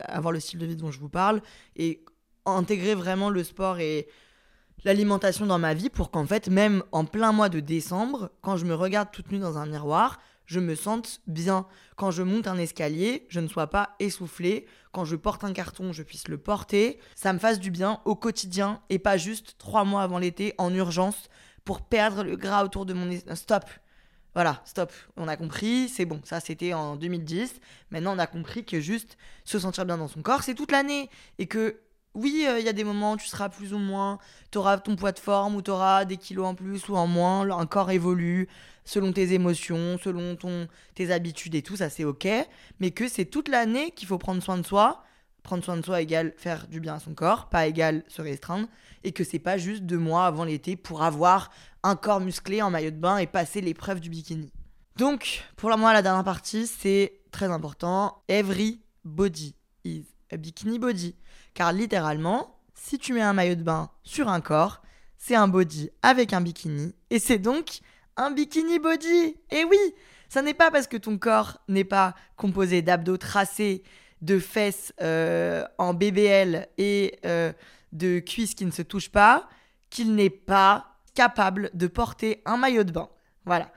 avoir 0.00 0.32
le 0.32 0.40
style 0.40 0.58
de 0.58 0.66
vie 0.66 0.76
dont 0.76 0.90
je 0.90 0.98
vous 0.98 1.10
parle 1.10 1.42
et 1.76 2.02
intégrer 2.46 2.94
vraiment 2.94 3.30
le 3.30 3.44
sport 3.44 3.78
et 3.78 4.08
l'alimentation 4.84 5.46
dans 5.46 5.58
ma 5.58 5.74
vie 5.74 5.90
pour 5.90 6.10
qu'en 6.10 6.26
fait, 6.26 6.48
même 6.48 6.82
en 6.92 7.04
plein 7.04 7.32
mois 7.32 7.48
de 7.48 7.60
décembre, 7.60 8.30
quand 8.42 8.56
je 8.56 8.64
me 8.64 8.74
regarde 8.74 9.10
toute 9.12 9.32
nue 9.32 9.38
dans 9.38 9.58
un 9.58 9.66
miroir, 9.66 10.20
je 10.46 10.60
me 10.60 10.74
sente 10.74 11.20
bien. 11.26 11.66
Quand 11.96 12.10
je 12.10 12.22
monte 12.22 12.46
un 12.46 12.58
escalier, 12.58 13.26
je 13.30 13.40
ne 13.40 13.48
sois 13.48 13.68
pas 13.68 13.96
essoufflée. 13.98 14.66
Quand 14.92 15.04
je 15.04 15.16
porte 15.16 15.42
un 15.42 15.52
carton, 15.52 15.92
je 15.92 16.02
puisse 16.02 16.28
le 16.28 16.38
porter. 16.38 16.98
Ça 17.14 17.32
me 17.32 17.38
fasse 17.38 17.58
du 17.58 17.70
bien 17.70 18.00
au 18.04 18.14
quotidien 18.14 18.80
et 18.90 18.98
pas 18.98 19.16
juste 19.16 19.56
trois 19.58 19.84
mois 19.84 20.02
avant 20.02 20.18
l'été 20.18 20.54
en 20.58 20.72
urgence 20.74 21.28
pour 21.64 21.80
perdre 21.80 22.22
le 22.22 22.36
gras 22.36 22.64
autour 22.64 22.84
de 22.84 22.92
mon... 22.92 23.10
Stop 23.34 23.64
voilà, 24.34 24.60
stop, 24.64 24.92
on 25.16 25.28
a 25.28 25.36
compris, 25.36 25.88
c'est 25.88 26.06
bon, 26.06 26.20
ça 26.24 26.40
c'était 26.40 26.74
en 26.74 26.96
2010. 26.96 27.60
Maintenant 27.90 28.16
on 28.16 28.18
a 28.18 28.26
compris 28.26 28.64
que 28.64 28.80
juste 28.80 29.16
se 29.44 29.60
sentir 29.60 29.86
bien 29.86 29.96
dans 29.96 30.08
son 30.08 30.22
corps, 30.22 30.42
c'est 30.42 30.56
toute 30.56 30.72
l'année. 30.72 31.08
Et 31.38 31.46
que 31.46 31.78
oui, 32.14 32.44
euh, 32.48 32.58
il 32.58 32.64
y 32.64 32.68
a 32.68 32.72
des 32.72 32.84
moments 32.84 33.12
où 33.12 33.16
tu 33.16 33.26
seras 33.26 33.48
plus 33.48 33.74
ou 33.74 33.78
moins, 33.78 34.18
tu 34.50 34.58
auras 34.58 34.78
ton 34.78 34.96
poids 34.96 35.12
de 35.12 35.18
forme 35.18 35.56
ou 35.56 35.62
tu 35.62 35.70
auras 35.70 36.04
des 36.04 36.16
kilos 36.16 36.46
en 36.46 36.54
plus 36.54 36.88
ou 36.88 36.96
en 36.96 37.06
moins, 37.06 37.50
un 37.50 37.66
corps 37.66 37.90
évolue 37.90 38.48
selon 38.84 39.12
tes 39.12 39.32
émotions, 39.32 39.98
selon 40.02 40.36
ton, 40.36 40.68
tes 40.94 41.10
habitudes 41.10 41.54
et 41.54 41.62
tout, 41.62 41.76
ça 41.76 41.88
c'est 41.88 42.04
ok, 42.04 42.28
mais 42.80 42.90
que 42.90 43.08
c'est 43.08 43.24
toute 43.24 43.48
l'année 43.48 43.90
qu'il 43.90 44.06
faut 44.06 44.18
prendre 44.18 44.42
soin 44.42 44.58
de 44.58 44.66
soi. 44.66 45.02
Prendre 45.42 45.62
soin 45.62 45.76
de 45.76 45.84
soi 45.84 46.00
égale 46.00 46.32
faire 46.38 46.66
du 46.68 46.80
bien 46.80 46.94
à 46.94 47.00
son 47.00 47.12
corps, 47.12 47.50
pas 47.50 47.66
égale 47.66 48.02
se 48.08 48.22
restreindre, 48.22 48.66
et 49.02 49.12
que 49.12 49.24
c'est 49.24 49.38
pas 49.38 49.58
juste 49.58 49.82
deux 49.82 49.98
mois 49.98 50.24
avant 50.24 50.44
l'été 50.44 50.74
pour 50.74 51.02
avoir 51.02 51.50
un 51.82 51.96
corps 51.96 52.20
musclé 52.20 52.62
en 52.62 52.70
maillot 52.70 52.90
de 52.90 52.96
bain 52.96 53.18
et 53.18 53.26
passer 53.26 53.60
l'épreuve 53.60 54.00
du 54.00 54.08
bikini. 54.08 54.50
Donc, 54.96 55.44
pour 55.56 55.76
moi, 55.76 55.92
la 55.92 56.00
dernière 56.00 56.24
partie, 56.24 56.66
c'est 56.66 57.20
très 57.30 57.50
important. 57.50 58.22
Every 58.26 58.80
body 59.04 59.54
is 59.84 60.06
a 60.32 60.38
bikini 60.38 60.78
body. 60.78 61.14
Car 61.54 61.72
littéralement, 61.72 62.58
si 62.74 62.98
tu 62.98 63.12
mets 63.12 63.22
un 63.22 63.32
maillot 63.32 63.54
de 63.54 63.62
bain 63.62 63.90
sur 64.02 64.28
un 64.28 64.40
corps, 64.40 64.82
c'est 65.16 65.36
un 65.36 65.48
body 65.48 65.90
avec 66.02 66.32
un 66.32 66.40
bikini. 66.40 66.94
Et 67.10 67.18
c'est 67.18 67.38
donc 67.38 67.80
un 68.16 68.30
bikini 68.30 68.78
body. 68.78 69.36
Et 69.50 69.64
oui, 69.64 69.78
ça 70.28 70.42
n'est 70.42 70.54
pas 70.54 70.70
parce 70.70 70.86
que 70.86 70.96
ton 70.96 71.16
corps 71.16 71.58
n'est 71.68 71.84
pas 71.84 72.14
composé 72.36 72.82
d'abdos 72.82 73.16
tracés, 73.16 73.82
de 74.20 74.38
fesses 74.38 74.92
euh, 75.00 75.64
en 75.78 75.94
BBL 75.94 76.68
et 76.76 77.18
euh, 77.24 77.52
de 77.92 78.18
cuisses 78.18 78.54
qui 78.54 78.64
ne 78.64 78.70
se 78.70 78.82
touchent 78.82 79.10
pas 79.10 79.48
qu'il 79.90 80.14
n'est 80.14 80.30
pas 80.30 80.98
capable 81.14 81.70
de 81.72 81.86
porter 81.86 82.42
un 82.44 82.56
maillot 82.56 82.84
de 82.84 82.90
bain. 82.90 83.08
Voilà. 83.44 83.70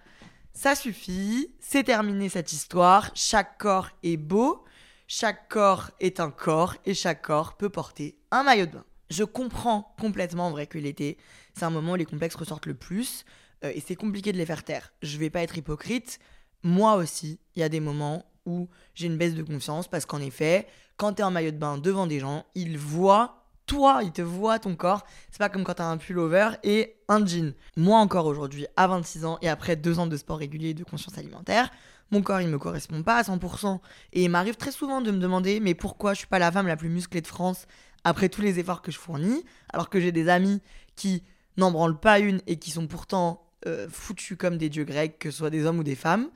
Ça 0.54 0.74
suffit, 0.74 1.54
c'est 1.60 1.84
terminé 1.84 2.30
cette 2.30 2.52
histoire. 2.52 3.12
Chaque 3.14 3.60
corps 3.60 3.90
est 4.02 4.18
beau, 4.18 4.66
chaque 5.08 5.48
corps 5.48 5.92
est 6.00 6.20
un 6.20 6.30
corps 6.30 6.76
et 6.86 6.94
chaque 6.94 7.22
corps 7.22 7.56
peut 7.56 7.70
porter 7.70 8.18
un 8.32 8.44
maillot 8.44 8.66
de 8.66 8.72
bain. 8.72 8.86
Je 9.10 9.24
comprends 9.24 9.96
complètement 10.00 10.48
en 10.48 10.52
vrai 10.52 10.68
que 10.68 10.78
l'été, 10.78 11.18
c'est 11.54 11.64
un 11.64 11.70
moment 11.70 11.94
où 11.94 11.96
les 11.96 12.06
complexes 12.06 12.36
ressortent 12.36 12.66
le 12.66 12.74
plus 12.74 13.24
euh, 13.64 13.72
et 13.74 13.80
c'est 13.80 13.96
compliqué 13.96 14.34
de 14.34 14.38
les 14.38 14.46
faire 14.46 14.64
taire. 14.64 14.92
Je 15.02 15.18
vais 15.18 15.30
pas 15.30 15.42
être 15.42 15.58
hypocrite. 15.58 16.20
Moi 16.62 16.96
aussi, 16.96 17.40
il 17.56 17.62
y 17.62 17.64
a 17.64 17.70
des 17.70 17.80
moments 17.80 18.26
où 18.46 18.68
j'ai 18.96 19.08
une 19.08 19.18
baisse 19.18 19.34
de 19.34 19.44
confiance 19.44 19.88
parce 19.88 20.06
qu'en 20.06 20.20
effet, 20.20 20.68
quand 20.98 21.14
tu 21.14 21.22
es 21.22 21.26
en 21.26 21.32
maillot 21.32 21.52
de 21.52 21.58
bain 21.58 21.78
devant 21.78 22.06
des 22.06 22.20
gens, 22.20 22.46
ils 22.54 22.78
voient 22.78 23.46
toi, 23.66 24.00
ils 24.02 24.12
te 24.14 24.22
voient 24.22 24.60
ton 24.60 24.76
corps. 24.76 25.06
C'est 25.30 25.40
pas 25.40 25.50
comme 25.50 25.64
quand 25.64 25.76
t'as 25.76 25.86
un 25.86 25.98
pullover 25.98 26.52
et 26.64 26.96
un 27.08 27.26
jean. 27.26 27.54
Moi 27.76 28.00
encore 28.00 28.26
aujourd'hui, 28.26 28.66
à 28.76 28.88
26 28.88 29.26
ans 29.26 29.38
et 29.42 29.50
après 29.50 29.76
deux 29.76 30.00
ans 30.00 30.08
de 30.08 30.18
sport 30.18 30.40
régulier 30.40 30.70
et 30.70 30.74
de 30.74 30.84
conscience 30.84 31.18
alimentaire, 31.18 31.70
mon 32.12 32.22
corps 32.22 32.42
il 32.42 32.48
me 32.48 32.58
correspond 32.58 33.04
pas 33.04 33.18
à 33.18 33.22
100%. 33.24 33.80
Et 34.14 34.24
il 34.24 34.30
m'arrive 34.30 34.56
très 34.56 34.72
souvent 34.72 35.02
de 35.02 35.12
me 35.12 35.20
demander 35.20 35.60
mais 35.60 35.74
pourquoi 35.74 36.14
je 36.14 36.20
suis 36.20 36.28
pas 36.28 36.40
la 36.40 36.52
femme 36.52 36.68
la 36.68 36.78
plus 36.78 36.90
musclée 36.90 37.22
de 37.22 37.28
France 37.28 37.68
après 38.04 38.30
tous 38.30 38.42
les 38.42 38.60
efforts 38.60 38.82
que 38.82 38.92
je 38.92 38.98
fournis, 38.98 39.44
alors 39.74 39.90
que 39.90 40.00
j'ai 40.00 40.12
des 40.12 40.30
amis 40.30 40.62
qui 40.96 41.24
n'en 41.58 41.72
branlent 41.72 42.00
pas 42.00 42.20
une 42.20 42.42
et 42.48 42.58
qui 42.58 42.72
sont 42.72 42.88
pourtant 42.88 43.44
euh, 43.66 43.88
foutus 43.90 44.38
comme 44.38 44.58
des 44.58 44.70
dieux 44.70 44.86
grecs, 44.86 45.20
que 45.20 45.32
ce 45.32 45.40
soit 45.40 45.50
des 45.50 45.66
hommes 45.66 45.80
ou 45.80 45.84
des 45.84 45.96
femmes. 45.96 46.30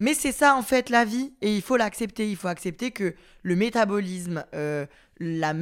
Mais 0.00 0.14
c'est 0.14 0.32
ça 0.32 0.54
en 0.54 0.62
fait 0.62 0.90
la 0.90 1.04
vie 1.04 1.32
et 1.40 1.54
il 1.54 1.62
faut 1.62 1.76
l'accepter. 1.76 2.30
Il 2.30 2.36
faut 2.36 2.48
accepter 2.48 2.92
que 2.92 3.14
le 3.42 3.56
métabolisme, 3.56 4.44
euh, 4.54 4.86
la, 5.18 5.52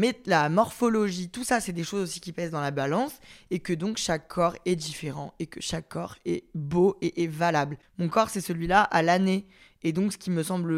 morphologie, 0.51 1.31
tout 1.31 1.45
ça 1.45 1.61
c'est 1.61 1.73
des 1.73 1.85
choses 1.85 2.03
aussi 2.03 2.21
qui 2.21 2.33
pèsent 2.33 2.51
dans 2.51 2.61
la 2.61 2.71
balance 2.71 3.19
et 3.51 3.61
que 3.61 3.73
donc 3.73 3.97
chaque 3.97 4.29
corps 4.29 4.55
est 4.67 4.77
différent 4.77 5.33
et 5.39 5.47
que 5.47 5.61
chaque 5.63 5.89
corps 5.89 6.17
est 6.27 6.45
beau 6.55 6.99
et 7.01 7.25
est 7.25 7.29
valable. 7.29 7.79
Mon 7.99 8.09
corps 8.09 8.29
c'est 8.29 8.43
celui-là 8.43 8.83
à 8.83 9.03
l'année 9.03 9.47
et 9.83 9.93
donc 9.93 10.13
ce 10.13 10.19
qui 10.19 10.31
me 10.31 10.43
semble... 10.43 10.75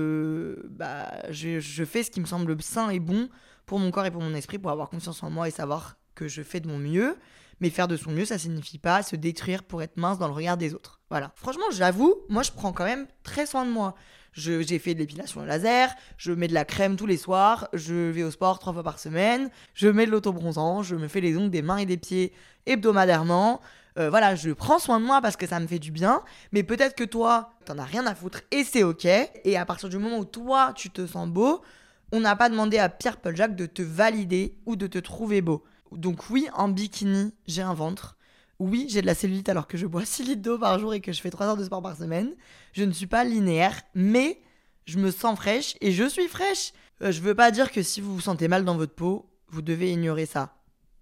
Bah, 0.69 1.11
je 1.31 1.85
fais 1.85 2.05
ce 2.05 2.11
qui 2.13 2.21
me 2.21 2.27
semble 2.27 2.61
sain 2.63 2.91
et 2.91 3.01
bon 3.01 3.29
pour 3.67 3.81
mon 3.81 3.91
corps 3.91 4.07
et 4.07 4.13
pour 4.13 4.23
mon 4.23 4.35
esprit 4.35 4.59
pour 4.59 4.71
avoir 4.71 4.89
confiance 4.89 5.23
en 5.25 5.31
moi 5.31 5.49
et 5.49 5.51
savoir 5.51 5.97
que 6.15 6.29
je 6.29 6.43
fais 6.43 6.61
de 6.61 6.69
mon 6.69 6.79
mieux. 6.79 7.17
Mais 7.61 7.71
faire 7.71 7.89
de 7.89 7.97
son 7.97 8.11
mieux, 8.11 8.25
ça 8.25 8.39
signifie 8.39 8.79
pas 8.79 9.03
se 9.03 9.17
détruire 9.17 9.63
pour 9.65 9.83
être 9.83 9.97
mince 9.97 10.19
dans 10.19 10.29
le 10.29 10.35
regard 10.35 10.57
des 10.57 10.75
autres. 10.75 11.01
Voilà. 11.11 11.33
Franchement, 11.35 11.65
j'avoue, 11.73 12.15
moi, 12.29 12.43
je 12.43 12.53
prends 12.53 12.73
quand 12.73 12.85
même 12.85 13.07
très 13.23 13.47
soin 13.47 13.65
de 13.65 13.71
moi. 13.71 13.95
J'ai 14.33 14.79
fait 14.79 14.95
de 14.95 15.01
l'épilation 15.01 15.45
laser, 15.45 15.95
je 16.17 16.31
mets 16.31 16.47
de 16.47 16.55
la 16.55 16.65
crème 16.65 16.97
tous 16.97 17.07
les 17.07 17.17
soirs, 17.17 17.69
je 17.73 17.95
vais 17.95 18.23
au 18.23 18.31
sport 18.31 18.61
trois 18.61 18.73
fois 18.73 18.85
par 18.85 19.01
semaine, 19.01 19.51
je 19.75 19.89
mets 19.89 20.07
de 20.07 20.13
l'autobronzant, 20.13 20.83
je 20.83 20.95
me 20.95 21.09
fais 21.09 21.21
les 21.21 21.37
ongles 21.37 21.51
des 21.51 21.63
mains 21.63 21.79
et 21.79 21.87
des 21.87 21.97
pieds 21.97 22.33
hebdomadairement. 22.67 23.61
Euh, 23.99 24.11
voilà, 24.11 24.37
je 24.37 24.51
prends 24.51 24.79
soin 24.79 25.01
de 25.01 25.05
moi 25.05 25.21
parce 25.21 25.37
que 25.37 25.47
ça 25.47 25.59
me 25.59 25.67
fait 25.67 25.81
du 25.81 25.91
bien, 25.91 26.23
mais 26.53 26.63
peut-être 26.63 26.95
que 26.95 27.03
toi, 27.03 27.55
t'en 27.65 27.79
as 27.79 27.85
rien 27.85 28.07
à 28.07 28.15
foutre 28.15 28.43
et 28.53 28.63
c'est 28.63 28.85
ok. 28.85 29.07
Et 29.07 29.57
à 29.57 29.65
partir 29.65 29.89
du 29.89 29.99
moment 29.99 30.19
où 30.19 30.25
toi, 30.25 30.73
tu 30.77 30.91
te 30.91 31.05
sens 31.05 31.27
beau, 31.27 31.63
on 32.13 32.21
n'a 32.21 32.37
pas 32.37 32.49
demandé 32.49 32.79
à 32.79 32.89
Pierre 32.89 33.17
Paul 33.17 33.35
Jacques 33.35 33.57
de 33.57 33.67
te 33.67 33.83
valider 33.83 34.57
ou 34.67 34.77
de 34.77 34.87
te 34.87 34.99
trouver 34.99 35.43
beau. 35.43 35.65
Donc 35.93 36.31
oui, 36.31 36.49
en 36.55 36.69
bikini, 36.69 37.33
j'ai 37.47 37.63
un 37.63 37.75
ventre. 37.75 38.17
Oui, 38.59 38.87
j'ai 38.89 39.03
de 39.03 39.07
la 39.07 39.15
cellulite 39.15 39.49
alors 39.49 39.67
que 39.67 39.79
je 39.79 39.87
bois 39.87 40.05
6 40.07 40.25
litres 40.25 40.43
d'eau 40.43 40.59
par 40.59 40.79
jour 40.79 40.95
et 40.95 41.01
que 41.01 41.13
je 41.13 41.21
fais 41.21 41.31
3 41.31 41.47
heures 41.47 41.57
de 41.57 41.65
sport 41.65 41.83
par 41.83 41.97
semaine. 41.97 42.35
Je 42.73 42.85
ne 42.85 42.93
suis 42.93 43.07
pas 43.07 43.25
linéaire, 43.25 43.81
mais 43.95 44.41
je 44.85 44.99
me 44.99 45.11
sens 45.11 45.37
fraîche 45.37 45.77
et 45.81 45.93
je 45.93 46.09
suis 46.09 46.29
fraîche. 46.29 46.73
Euh, 47.03 47.13
je 47.13 47.21
veux 47.21 47.35
pas 47.35 47.51
dire 47.51 47.71
que 47.71 47.83
si 47.83 48.01
vous 48.01 48.15
vous 48.15 48.21
sentez 48.21 48.49
mal 48.49 48.65
dans 48.65 48.77
votre 48.77 48.95
peau, 48.95 49.31
vous 49.49 49.63
devez 49.63 49.93
ignorer 49.93 50.27
ça. 50.27 50.57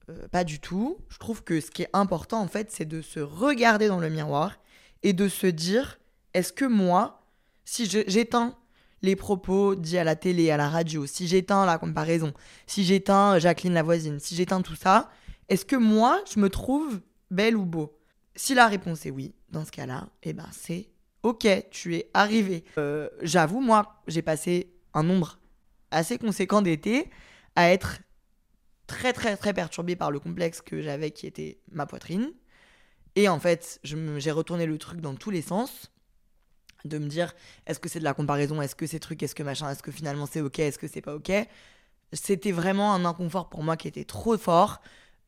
Euh, 0.09 0.29
pas 0.29 0.45
du 0.45 0.61
tout. 0.61 0.99
Je 1.09 1.19
trouve 1.19 1.43
que 1.43 1.61
ce 1.61 1.71
qui 1.71 1.83
est 1.83 1.91
important 1.93 2.41
en 2.41 2.49
fait, 2.49 2.71
c'est 2.71 2.85
de 2.85 3.03
se 3.03 3.21
regarder 3.21 3.89
dans 3.89 4.01
le 4.01 4.11
miroir 4.11 4.57
et 5.03 5.13
de 5.13 5.29
se 5.29 5.47
dire 5.47 5.99
est-ce 6.35 6.53
que 6.53 6.65
moi, 6.65 7.23
si 7.65 7.87
j'éteins 7.87 8.57
les 9.03 9.17
propos 9.17 9.75
dits 9.75 9.99
à 9.99 10.05
la 10.05 10.17
télé, 10.17 10.51
à 10.51 10.57
la 10.57 10.69
radio, 10.69 11.07
si 11.07 11.27
j'éteins 11.27 11.67
la 11.67 11.79
comparaison, 11.79 12.33
si 12.67 12.85
j'éteins 12.85 13.39
Jacqueline 13.39 13.75
la 13.75 13.83
voisine, 13.83 14.19
si 14.19 14.35
j'éteins 14.35 14.63
tout 14.63 14.75
ça, 14.75 15.11
est-ce 15.49 15.65
que 15.65 15.77
moi, 15.77 16.21
je 16.33 16.41
me 16.41 16.49
trouve 16.49 17.01
belle 17.31 17.57
ou 17.57 17.65
beau? 17.65 17.99
Si 18.35 18.55
la 18.55 18.67
réponse 18.67 19.07
est 19.07 19.11
oui, 19.11 19.35
dans 19.51 19.65
ce 19.65 19.71
cas-là, 19.71 20.09
eh 20.23 20.33
ben 20.33 20.49
c'est 20.53 20.89
ok, 21.23 21.47
tu 21.71 21.97
es 21.97 22.11
arrivé. 22.15 22.65
Euh, 22.79 23.09
j'avoue, 23.23 23.61
moi, 23.61 24.03
j'ai 24.07 24.23
passé 24.23 24.73
un 24.95 25.03
nombre 25.03 25.39
assez 25.91 26.19
conséquent 26.19 26.63
d'été 26.63 27.11
à 27.55 27.71
être 27.71 27.99
très 28.87 29.13
très 29.13 29.37
très 29.37 29.53
perturbé 29.53 29.97
par 29.97 30.11
le 30.11 30.21
complexe 30.21 30.61
que 30.61 30.81
j'avais 30.81 31.11
qui 31.11 31.27
était 31.27 31.59
ma 31.71 31.87
poitrine. 31.87 32.33
Et 33.15 33.29
en 33.29 33.41
fait, 33.41 33.81
j'ai 33.83 34.31
retourné 34.31 34.67
le 34.67 34.79
truc 34.79 35.01
dans 35.01 35.15
tous 35.15 35.31
les 35.31 35.43
sens 35.43 35.91
de 36.87 36.99
me 36.99 37.09
dire 37.09 37.35
est-ce 37.67 37.79
que 37.79 37.89
c'est 37.89 37.99
de 37.99 38.05
la 38.05 38.15
comparaison, 38.15 38.61
est-ce 38.63 38.75
que 38.75 38.87
c'est 38.87 38.99
truc, 38.99 39.23
est-ce 39.23 39.35
que 39.35 39.43
machin, 39.43 39.71
est-ce 39.71 39.83
que 39.83 39.91
finalement 39.93 40.27
c'est 40.27 40.41
ok, 40.41 40.59
est-ce 40.59 40.79
que 40.79 40.89
c'est 40.89 41.01
pas 41.01 41.15
ok. 41.15 41.33
C'était 42.13 42.53
vraiment 42.53 42.95
un 42.95 43.05
inconfort 43.05 43.49
pour 43.49 43.63
moi 43.63 43.77
qui 43.77 43.89
était 43.89 44.05
trop 44.05 44.37
fort. 44.39 44.81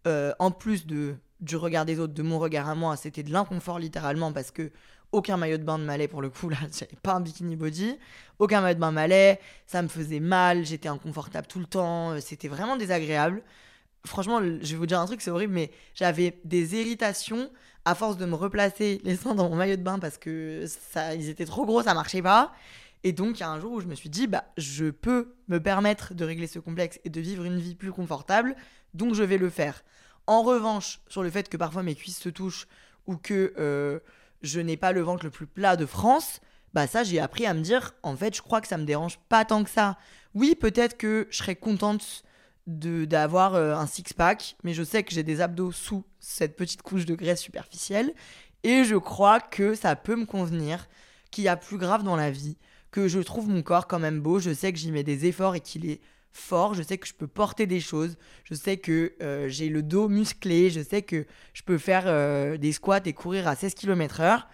Euh, 0.07 0.33
en 0.39 0.51
plus 0.51 0.87
de, 0.87 1.17
du 1.41 1.57
regard 1.57 1.85
des 1.85 1.99
autres, 1.99 2.15
de 2.15 2.23
mon 2.23 2.39
regard 2.39 2.69
à 2.69 2.75
moi, 2.75 2.97
c'était 2.97 3.23
de 3.23 3.33
l'inconfort 3.33 3.79
littéralement 3.79 4.33
parce 4.33 4.51
que 4.51 4.71
aucun 5.13 5.37
maillot 5.37 5.59
de 5.59 5.65
bain 5.65 5.79
ne 5.79 5.85
m'allait 5.85 6.09
pour 6.09 6.23
le 6.23 6.31
coup, 6.31 6.49
là, 6.51 6.59
j'avais 6.73 6.97
pas 7.03 7.15
un 7.15 7.21
bikini 7.21 7.57
body, 7.57 7.99
aucun 8.39 8.61
maillot 8.61 8.75
de 8.75 8.81
bain 8.81 8.93
m'allait, 8.93 9.41
ça 9.67 9.83
me 9.83 9.89
faisait 9.89 10.21
mal, 10.21 10.65
j'étais 10.65 10.89
inconfortable 10.89 11.47
tout 11.47 11.59
le 11.59 11.67
temps, 11.67 12.13
euh, 12.13 12.21
c'était 12.21 12.49
vraiment 12.49 12.77
désagréable. 12.77 13.43
Franchement, 14.05 14.41
je 14.41 14.73
vais 14.73 14.77
vous 14.77 14.87
dire 14.87 15.01
un 15.01 15.07
truc, 15.07 15.21
c'est 15.21 15.31
horrible, 15.31 15.53
mais 15.53 15.71
j'avais 15.95 16.39
des 16.45 16.77
irritations 16.77 17.51
à 17.89 17.95
force 17.95 18.19
de 18.19 18.27
me 18.27 18.35
replacer 18.35 19.01
les 19.05 19.17
seins 19.17 19.35
dans 19.35 19.49
mon 19.49 19.57
maillot 19.57 19.77
de 19.77 19.83
bain 19.83 19.99
parce 19.99 20.19
que 20.19 20.67
ça, 20.67 21.15
ils 21.15 21.31
étaient 21.31 21.47
trop 21.47 21.65
gros, 21.65 21.83
ça 21.83 21.95
marchait 21.95 22.21
pas. 22.21 22.53
Et 23.03 23.13
donc, 23.13 23.39
il 23.39 23.41
y 23.41 23.45
a 23.45 23.49
un 23.49 23.59
jour 23.59 23.73
où 23.73 23.81
je 23.81 23.87
me 23.87 23.95
suis 23.95 24.11
dit, 24.11 24.27
bah, 24.27 24.45
je 24.59 24.91
peux 24.91 25.35
me 25.49 25.59
permettre 25.59 26.13
de 26.13 26.23
régler 26.25 26.47
ce 26.47 26.59
complexe 26.59 27.01
et 27.05 27.09
de 27.09 27.21
vivre 27.21 27.45
une 27.45 27.59
vie 27.59 27.75
plus 27.75 27.93
confortable, 27.93 28.57
donc 28.93 29.15
je 29.15 29.23
vais 29.23 29.39
le 29.39 29.49
faire. 29.49 29.85
En 30.27 30.43
revanche, 30.43 31.01
sur 31.09 31.23
le 31.23 31.31
fait 31.31 31.49
que 31.49 31.57
parfois 31.57 31.83
mes 31.83 31.95
cuisses 31.95 32.19
se 32.19 32.29
touchent 32.29 32.69
ou 33.07 33.17
que 33.17 33.55
euh, 33.59 34.01
je 34.43 34.61
n'ai 34.61 34.77
pas 34.77 34.93
le 34.93 35.01
ventre 35.01 35.25
le 35.25 35.31
plus 35.31 35.47
plat 35.47 35.77
de 35.77 35.87
France, 35.87 36.41
bah 36.75 36.87
ça, 36.87 37.05
j'ai 37.05 37.21
appris 37.21 37.47
à 37.47 37.55
me 37.55 37.61
dire, 37.61 37.95
en 38.03 38.17
fait, 38.17 38.37
je 38.37 38.43
crois 38.43 38.61
que 38.61 38.69
ça 38.69 38.77
me 38.77 38.85
dérange 38.85 39.19
pas 39.31 39.47
tant 39.47 39.65
que 39.65 39.71
ça. 39.71 39.97
Oui, 40.35 40.55
peut-être 40.55 40.99
que 40.99 41.27
je 41.31 41.39
serais 41.39 41.57
contente 41.57 42.23
d'avoir 42.69 43.55
euh, 43.55 43.75
un 43.75 43.87
six-pack, 43.87 44.57
mais 44.63 44.75
je 44.75 44.83
sais 44.83 45.03
que 45.03 45.13
j'ai 45.13 45.23
des 45.23 45.41
abdos 45.41 45.73
sous 45.73 46.05
cette 46.21 46.55
petite 46.55 46.83
couche 46.83 47.07
de 47.07 47.15
graisse 47.15 47.41
superficielle, 47.41 48.13
et 48.63 48.85
je 48.85 48.97
crois 48.97 49.41
que 49.41 49.75
ça 49.75 49.97
peut 49.97 50.17
me 50.17 50.27
convenir, 50.27 50.87
qu'il 51.31 51.45
y 51.45 51.49
a 51.49 51.57
plus 51.57 51.79
grave 51.79 52.03
dans 52.03 52.17
la 52.17 52.31
vie, 52.31 52.59
que 52.91 53.09
je 53.09 53.21
trouve 53.21 53.49
mon 53.49 53.63
corps 53.63 53.87
quand 53.87 53.99
même 53.99 54.21
beau, 54.21 54.39
je 54.39 54.53
sais 54.53 54.73
que 54.73 54.79
j'y 54.79 54.93
mets 54.93 55.03
des 55.03 55.27
efforts 55.27 55.55
et 55.55 55.61
qu'il 55.61 55.89
est 55.89 56.01
fort, 56.31 56.75
je 56.75 56.83
sais 56.83 56.99
que 56.99 57.09
je 57.09 57.15
peux 57.15 57.27
porter 57.27 57.67
des 57.67 57.81
choses, 57.81 58.17
je 58.45 58.55
sais 58.55 58.77
que 58.77 59.15
euh, 59.23 59.49
j'ai 59.49 59.71
le 59.71 59.83
dos 59.83 60.09
musclé, 60.09 60.71
je 60.71 60.83
sais 60.83 61.03
que 61.03 61.27
je 61.55 61.63
peux 61.63 61.79
faire 61.79 62.05
euh, 62.07 62.59
des 62.59 62.73
squats 62.73 63.01
et 63.07 63.15
courir 63.15 63.49
à 63.49 63.57
16 63.57 63.75
km/h, 63.75 64.45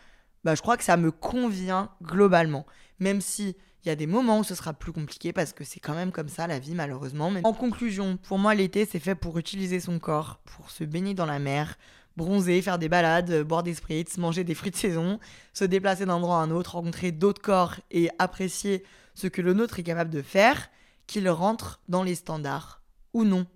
bah, 0.45 0.55
je 0.55 0.63
crois 0.63 0.77
que 0.77 0.85
ça 0.85 0.97
me 0.97 1.11
convient 1.11 1.91
globalement. 2.03 2.65
Même 3.01 3.21
si 3.21 3.57
il 3.85 3.89
y 3.89 3.93
a 3.93 3.97
des 3.97 4.07
moments 4.07 4.39
où 4.39 4.45
ce 4.45 4.55
sera 4.55 4.73
plus 4.73 4.93
compliqué 4.93 5.33
parce 5.33 5.53
que 5.53 5.65
c'est 5.65 5.81
quand 5.81 5.95
même 5.95 6.11
comme 6.11 6.29
ça 6.29 6.47
la 6.47 6.59
vie 6.59 6.75
malheureusement. 6.75 7.31
Mais 7.31 7.41
en 7.45 7.53
conclusion, 7.53 8.17
pour 8.17 8.39
moi 8.39 8.55
l'été 8.55 8.87
c'est 8.87 9.01
fait 9.01 9.15
pour 9.15 9.39
utiliser 9.39 9.81
son 9.81 9.99
corps, 9.99 10.41
pour 10.45 10.71
se 10.71 10.85
baigner 10.85 11.15
dans 11.15 11.27
la 11.27 11.39
mer, 11.39 11.77
bronzer, 12.17 12.63
faire 12.63 12.79
des 12.79 12.89
balades, 12.89 13.43
boire 13.43 13.63
des 13.63 13.75
spritz, 13.75 14.17
manger 14.19 14.45
des 14.45 14.55
fruits 14.55 14.71
de 14.71 14.77
saison, 14.77 15.19
se 15.53 15.65
déplacer 15.65 16.07
d'un 16.07 16.15
endroit 16.15 16.37
à 16.37 16.43
un 16.43 16.51
autre, 16.51 16.75
rencontrer 16.75 17.13
d'autres 17.13 17.43
corps 17.43 17.77
et 17.91 18.09
apprécier 18.19 18.85
ce 19.15 19.27
que 19.27 19.43
le 19.43 19.53
nôtre 19.53 19.79
est 19.79 19.85
capable 19.85 20.11
de 20.11 20.23
faire, 20.23 20.71
qu'il 21.07 21.29
rentre 21.29 21.81
dans 21.89 22.03
les 22.03 22.15
standards 22.15 22.83
ou 23.13 23.25
non. 23.25 23.47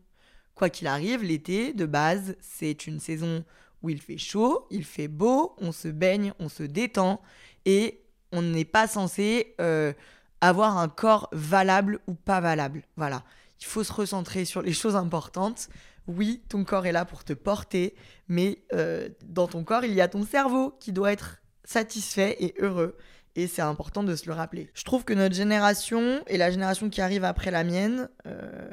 Quoi 0.54 0.70
qu'il 0.70 0.88
arrive, 0.88 1.22
l'été, 1.22 1.72
de 1.72 1.86
base, 1.86 2.36
c'est 2.40 2.86
une 2.86 3.00
saison 3.00 3.44
où 3.82 3.90
il 3.90 4.00
fait 4.00 4.18
chaud, 4.18 4.66
il 4.70 4.84
fait 4.84 5.08
beau, 5.08 5.54
on 5.58 5.72
se 5.72 5.88
baigne, 5.88 6.32
on 6.40 6.48
se 6.48 6.64
détend 6.64 7.20
et 7.64 8.02
on 8.32 8.42
n'est 8.42 8.64
pas 8.64 8.86
censé 8.86 9.54
euh, 9.60 9.92
avoir 10.40 10.78
un 10.78 10.88
corps 10.88 11.28
valable 11.32 12.00
ou 12.06 12.14
pas 12.14 12.40
valable. 12.40 12.82
Voilà. 12.96 13.22
Il 13.60 13.66
faut 13.66 13.84
se 13.84 13.92
recentrer 13.92 14.44
sur 14.44 14.62
les 14.62 14.72
choses 14.72 14.96
importantes. 14.96 15.68
Oui, 16.06 16.42
ton 16.48 16.64
corps 16.64 16.86
est 16.86 16.92
là 16.92 17.04
pour 17.04 17.24
te 17.24 17.32
porter, 17.32 17.94
mais 18.28 18.62
euh, 18.72 19.08
dans 19.24 19.46
ton 19.46 19.64
corps, 19.64 19.84
il 19.84 19.92
y 19.92 20.00
a 20.00 20.08
ton 20.08 20.24
cerveau 20.24 20.74
qui 20.80 20.92
doit 20.92 21.12
être 21.12 21.42
satisfait 21.64 22.36
et 22.40 22.54
heureux. 22.58 22.96
Et 23.36 23.46
c'est 23.46 23.62
important 23.62 24.02
de 24.02 24.16
se 24.16 24.26
le 24.26 24.32
rappeler. 24.32 24.70
Je 24.74 24.84
trouve 24.84 25.04
que 25.04 25.12
notre 25.12 25.34
génération 25.34 26.22
et 26.26 26.38
la 26.38 26.50
génération 26.50 26.88
qui 26.88 27.00
arrive 27.00 27.24
après 27.24 27.50
la 27.50 27.62
mienne 27.62 28.08
euh, 28.26 28.70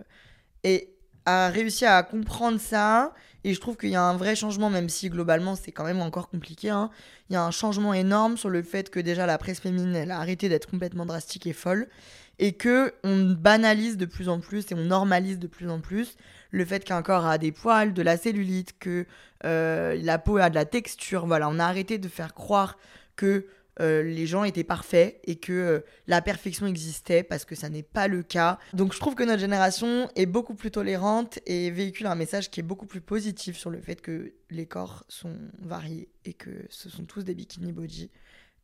a 1.26 1.50
réussi 1.50 1.86
à 1.86 2.02
comprendre 2.04 2.60
ça 2.60 3.14
et 3.44 3.54
je 3.54 3.60
trouve 3.60 3.78
qu'il 3.78 3.90
y 3.90 3.96
a 3.96 4.02
un 4.02 4.18
vrai 4.18 4.36
changement, 4.36 4.72
même 4.72 4.90
si 4.90 5.10
globalement 5.10 5.56
c'est 5.56 5.72
quand 5.72 5.84
même 5.84 6.02
encore 6.02 6.30
compliqué. 6.30 6.70
Hein. 6.70 6.90
Il 7.30 7.34
y 7.34 7.36
a 7.36 7.44
un 7.44 7.52
changement 7.52 7.94
énorme 7.94 8.38
sur 8.38 8.50
le 8.50 8.64
fait 8.64 8.90
que 8.90 9.00
déjà 9.00 9.28
la 9.28 9.38
presse 9.38 9.60
féminine, 9.60 9.96
elle 9.96 10.12
a 10.12 10.20
arrêté 10.20 10.50
d'être 10.50 10.70
complètement 10.70 11.06
drastique 11.06 11.46
et 11.46 11.54
folle. 11.54 11.88
et 12.38 12.54
que 12.54 12.94
on 13.04 13.32
banalise 13.32 13.98
de 13.98 14.06
plus 14.06 14.28
en 14.28 14.40
plus 14.40 14.66
et 14.72 14.76
on 14.76 14.84
normalise 14.84 15.40
de 15.40 15.48
plus 15.48 15.70
en 15.70 15.80
plus 15.80 16.18
le 16.52 16.66
fait 16.66 16.84
qu'un 16.84 17.02
corps 17.02 17.26
a 17.26 17.38
des 17.38 17.52
poils, 17.52 17.94
de 17.94 18.02
la 18.02 18.18
cellulite, 18.18 18.80
que 18.80 19.06
euh, 19.44 19.96
la 20.02 20.18
peau 20.18 20.38
a 20.38 20.50
de 20.50 20.56
la 20.56 20.66
texture. 20.66 21.28
Voilà, 21.28 21.50
on 21.50 21.60
a 21.60 21.66
arrêté 21.66 21.98
de 21.98 22.08
faire 22.08 22.34
croire 22.34 22.78
que 23.16 23.46
euh, 23.82 24.04
les 24.04 24.26
gens 24.26 24.44
étaient 24.44 24.64
parfaits 24.64 25.20
et 25.26 25.36
que 25.36 25.54
euh, 25.54 25.80
la 26.08 26.22
perfection 26.22 26.66
existait 26.66 27.24
parce 27.24 27.46
que 27.46 27.56
ça 27.56 27.70
n'est 27.70 27.84
pas 27.84 28.08
le 28.08 28.24
cas. 28.24 28.58
Donc 28.74 28.94
je 28.94 29.00
trouve 29.00 29.16
que 29.16 29.24
notre 29.24 29.40
génération 29.40 30.10
est 30.16 30.26
beaucoup 30.26 30.56
plus 30.56 30.72
tolérante 30.72 31.40
et 31.46 31.72
véhicule 31.72 32.08
un 32.08 32.16
message 32.16 32.50
qui 32.50 32.62
est 32.62 32.64
beaucoup 32.64 32.86
plus 32.86 33.02
positif 33.02 33.58
sur 33.58 33.70
le 33.70 33.82
fait 33.82 34.02
que 34.02 34.34
les 34.50 34.66
corps 34.66 35.04
sont 35.10 35.36
variés 35.60 36.10
et 36.24 36.34
que 36.34 36.52
ce 36.70 36.90
sont 36.90 37.04
tous 37.04 37.24
des 37.24 37.36
bikini 37.36 37.72
body 37.72 38.10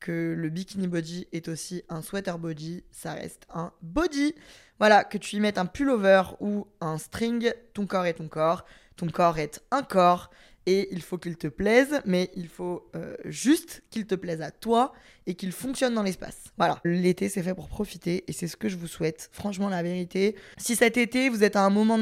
que 0.01 0.33
le 0.35 0.49
bikini 0.49 0.87
body 0.87 1.27
est 1.31 1.47
aussi 1.47 1.83
un 1.87 2.01
sweater 2.01 2.39
body, 2.39 2.83
ça 2.91 3.13
reste 3.13 3.45
un 3.53 3.71
body. 3.81 4.33
Voilà, 4.79 5.03
que 5.03 5.17
tu 5.17 5.35
y 5.35 5.39
mettes 5.39 5.59
un 5.59 5.67
pullover 5.67 6.23
ou 6.39 6.67
un 6.81 6.97
string, 6.97 7.53
ton 7.73 7.85
corps 7.85 8.07
est 8.07 8.15
ton 8.15 8.27
corps, 8.27 8.65
ton 8.97 9.07
corps 9.07 9.37
est 9.37 9.61
un 9.69 9.83
corps 9.83 10.31
et 10.65 10.89
il 10.91 11.01
faut 11.01 11.17
qu'il 11.17 11.37
te 11.37 11.47
plaise, 11.47 12.01
mais 12.05 12.29
il 12.35 12.47
faut 12.47 12.89
euh, 12.95 13.15
juste 13.25 13.81
qu'il 13.89 14.05
te 14.05 14.15
plaise 14.15 14.41
à 14.41 14.51
toi 14.51 14.93
et 15.25 15.35
qu'il 15.35 15.51
fonctionne 15.51 15.93
dans 15.93 16.03
l'espace. 16.03 16.51
Voilà, 16.57 16.79
l'été 16.83 17.29
c'est 17.29 17.41
fait 17.41 17.55
pour 17.55 17.67
profiter 17.67 18.23
et 18.27 18.33
c'est 18.33 18.47
ce 18.47 18.57
que 18.57 18.69
je 18.69 18.77
vous 18.77 18.87
souhaite. 18.87 19.29
Franchement, 19.31 19.69
la 19.69 19.81
vérité, 19.81 20.35
si 20.57 20.75
cet 20.75 20.97
été 20.97 21.29
vous 21.29 21.43
êtes 21.43 21.55
à 21.55 21.63
un 21.63 21.69
moment 21.69 21.99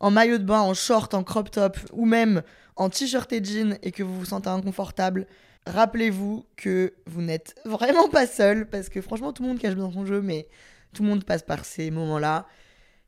en 0.00 0.10
maillot 0.10 0.38
de 0.38 0.44
bain, 0.44 0.60
en 0.60 0.74
short, 0.74 1.12
en 1.14 1.22
crop 1.22 1.50
top 1.50 1.78
ou 1.92 2.06
même 2.06 2.42
en 2.76 2.88
t-shirt 2.88 3.30
et 3.32 3.44
jean 3.44 3.76
et 3.82 3.92
que 3.92 4.02
vous 4.02 4.18
vous 4.18 4.24
sentez 4.24 4.48
inconfortable, 4.48 5.26
rappelez-vous 5.66 6.46
que 6.56 6.94
vous 7.06 7.22
n'êtes 7.22 7.54
vraiment 7.64 8.08
pas 8.08 8.26
seul, 8.26 8.66
parce 8.68 8.88
que 8.88 9.00
franchement, 9.00 9.32
tout 9.32 9.42
le 9.42 9.48
monde 9.48 9.58
cache 9.58 9.74
dans 9.74 9.92
son 9.92 10.06
jeu, 10.06 10.22
mais 10.22 10.48
tout 10.92 11.02
le 11.02 11.08
monde 11.08 11.24
passe 11.24 11.42
par 11.42 11.64
ces 11.64 11.90
moments-là. 11.90 12.46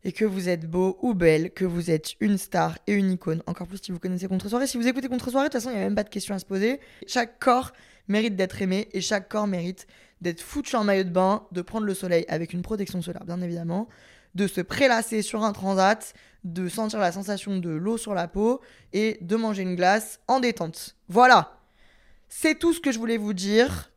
Et 0.04 0.12
que 0.12 0.24
vous 0.24 0.48
êtes 0.48 0.68
beau 0.68 0.98
ou 1.02 1.14
belle, 1.14 1.52
que 1.52 1.64
vous 1.64 1.90
êtes 1.90 2.14
une 2.20 2.38
star 2.38 2.76
et 2.86 2.92
une 2.92 3.12
icône. 3.12 3.42
Encore 3.46 3.68
plus 3.68 3.78
si 3.82 3.92
vous 3.92 3.98
connaissez 3.98 4.26
Contre-soirée. 4.26 4.66
Si 4.66 4.76
vous 4.76 4.88
écoutez 4.88 5.08
Contre-soirée, 5.08 5.48
de 5.48 5.52
toute 5.52 5.60
façon, 5.60 5.70
il 5.70 5.78
n'y 5.78 5.82
a 5.82 5.84
même 5.84 5.94
pas 5.94 6.02
de 6.04 6.08
question 6.08 6.34
à 6.34 6.38
se 6.38 6.44
poser. 6.44 6.80
Chaque 7.06 7.38
corps 7.38 7.72
mérite 8.08 8.34
d'être 8.34 8.60
aimé 8.62 8.88
et 8.92 9.00
chaque 9.00 9.28
corps 9.28 9.46
mérite 9.46 9.86
d'être 10.20 10.40
foutu 10.40 10.76
en 10.76 10.84
maillot 10.84 11.04
de 11.04 11.10
bain, 11.10 11.46
de 11.52 11.62
prendre 11.62 11.86
le 11.86 11.94
soleil 11.94 12.24
avec 12.28 12.52
une 12.52 12.62
protection 12.62 13.02
solaire, 13.02 13.24
bien 13.24 13.40
évidemment, 13.42 13.88
de 14.34 14.46
se 14.46 14.60
prélasser 14.60 15.22
sur 15.22 15.44
un 15.44 15.52
transat, 15.52 16.14
de 16.44 16.68
sentir 16.68 16.98
la 16.98 17.12
sensation 17.12 17.58
de 17.58 17.70
l'eau 17.70 17.98
sur 17.98 18.14
la 18.14 18.28
peau 18.28 18.60
et 18.92 19.18
de 19.20 19.36
manger 19.36 19.62
une 19.62 19.76
glace 19.76 20.20
en 20.28 20.40
détente. 20.40 20.96
Voilà! 21.08 21.58
C'est 22.28 22.58
tout 22.58 22.72
ce 22.72 22.80
que 22.80 22.92
je 22.92 22.98
voulais 22.98 23.18
vous 23.18 23.34
dire. 23.34 23.92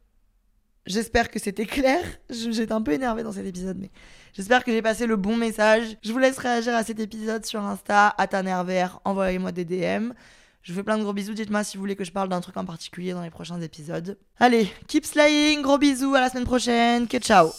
J'espère 0.85 1.31
que 1.31 1.39
c'était 1.39 1.65
clair. 1.65 2.03
J'étais 2.29 2.73
un 2.73 2.81
peu 2.81 2.91
énervée 2.91 3.23
dans 3.23 3.31
cet 3.31 3.45
épisode, 3.45 3.77
mais 3.79 3.91
j'espère 4.35 4.63
que 4.63 4.71
j'ai 4.71 4.81
passé 4.81 5.07
le 5.07 5.15
bon 5.15 5.37
message. 5.37 5.97
Je 6.03 6.11
vous 6.11 6.19
laisse 6.19 6.37
réagir 6.37 6.75
à 6.75 6.83
cet 6.83 6.99
épisode 6.99 7.45
sur 7.45 7.61
Insta, 7.61 8.13
à 8.17 8.27
ta 8.27 8.43
nervère, 8.43 8.99
envoyez-moi 9.05 9.51
des 9.51 9.65
DM. 9.65 10.11
Je 10.61 10.71
vous 10.71 10.79
fais 10.79 10.83
plein 10.83 10.97
de 10.97 11.03
gros 11.03 11.13
bisous. 11.13 11.33
Dites-moi 11.33 11.63
si 11.63 11.77
vous 11.77 11.81
voulez 11.81 11.95
que 11.95 12.03
je 12.03 12.11
parle 12.11 12.27
d'un 12.27 12.41
truc 12.41 12.57
en 12.57 12.65
particulier 12.65 13.13
dans 13.13 13.21
les 13.21 13.29
prochains 13.29 13.61
épisodes. 13.61 14.17
Allez, 14.39 14.67
keep 14.87 15.05
slaying, 15.05 15.61
gros 15.61 15.77
bisous, 15.77 16.15
à 16.15 16.21
la 16.21 16.29
semaine 16.29 16.45
prochaine. 16.45 17.07
Que 17.07 17.19
ciao 17.19 17.51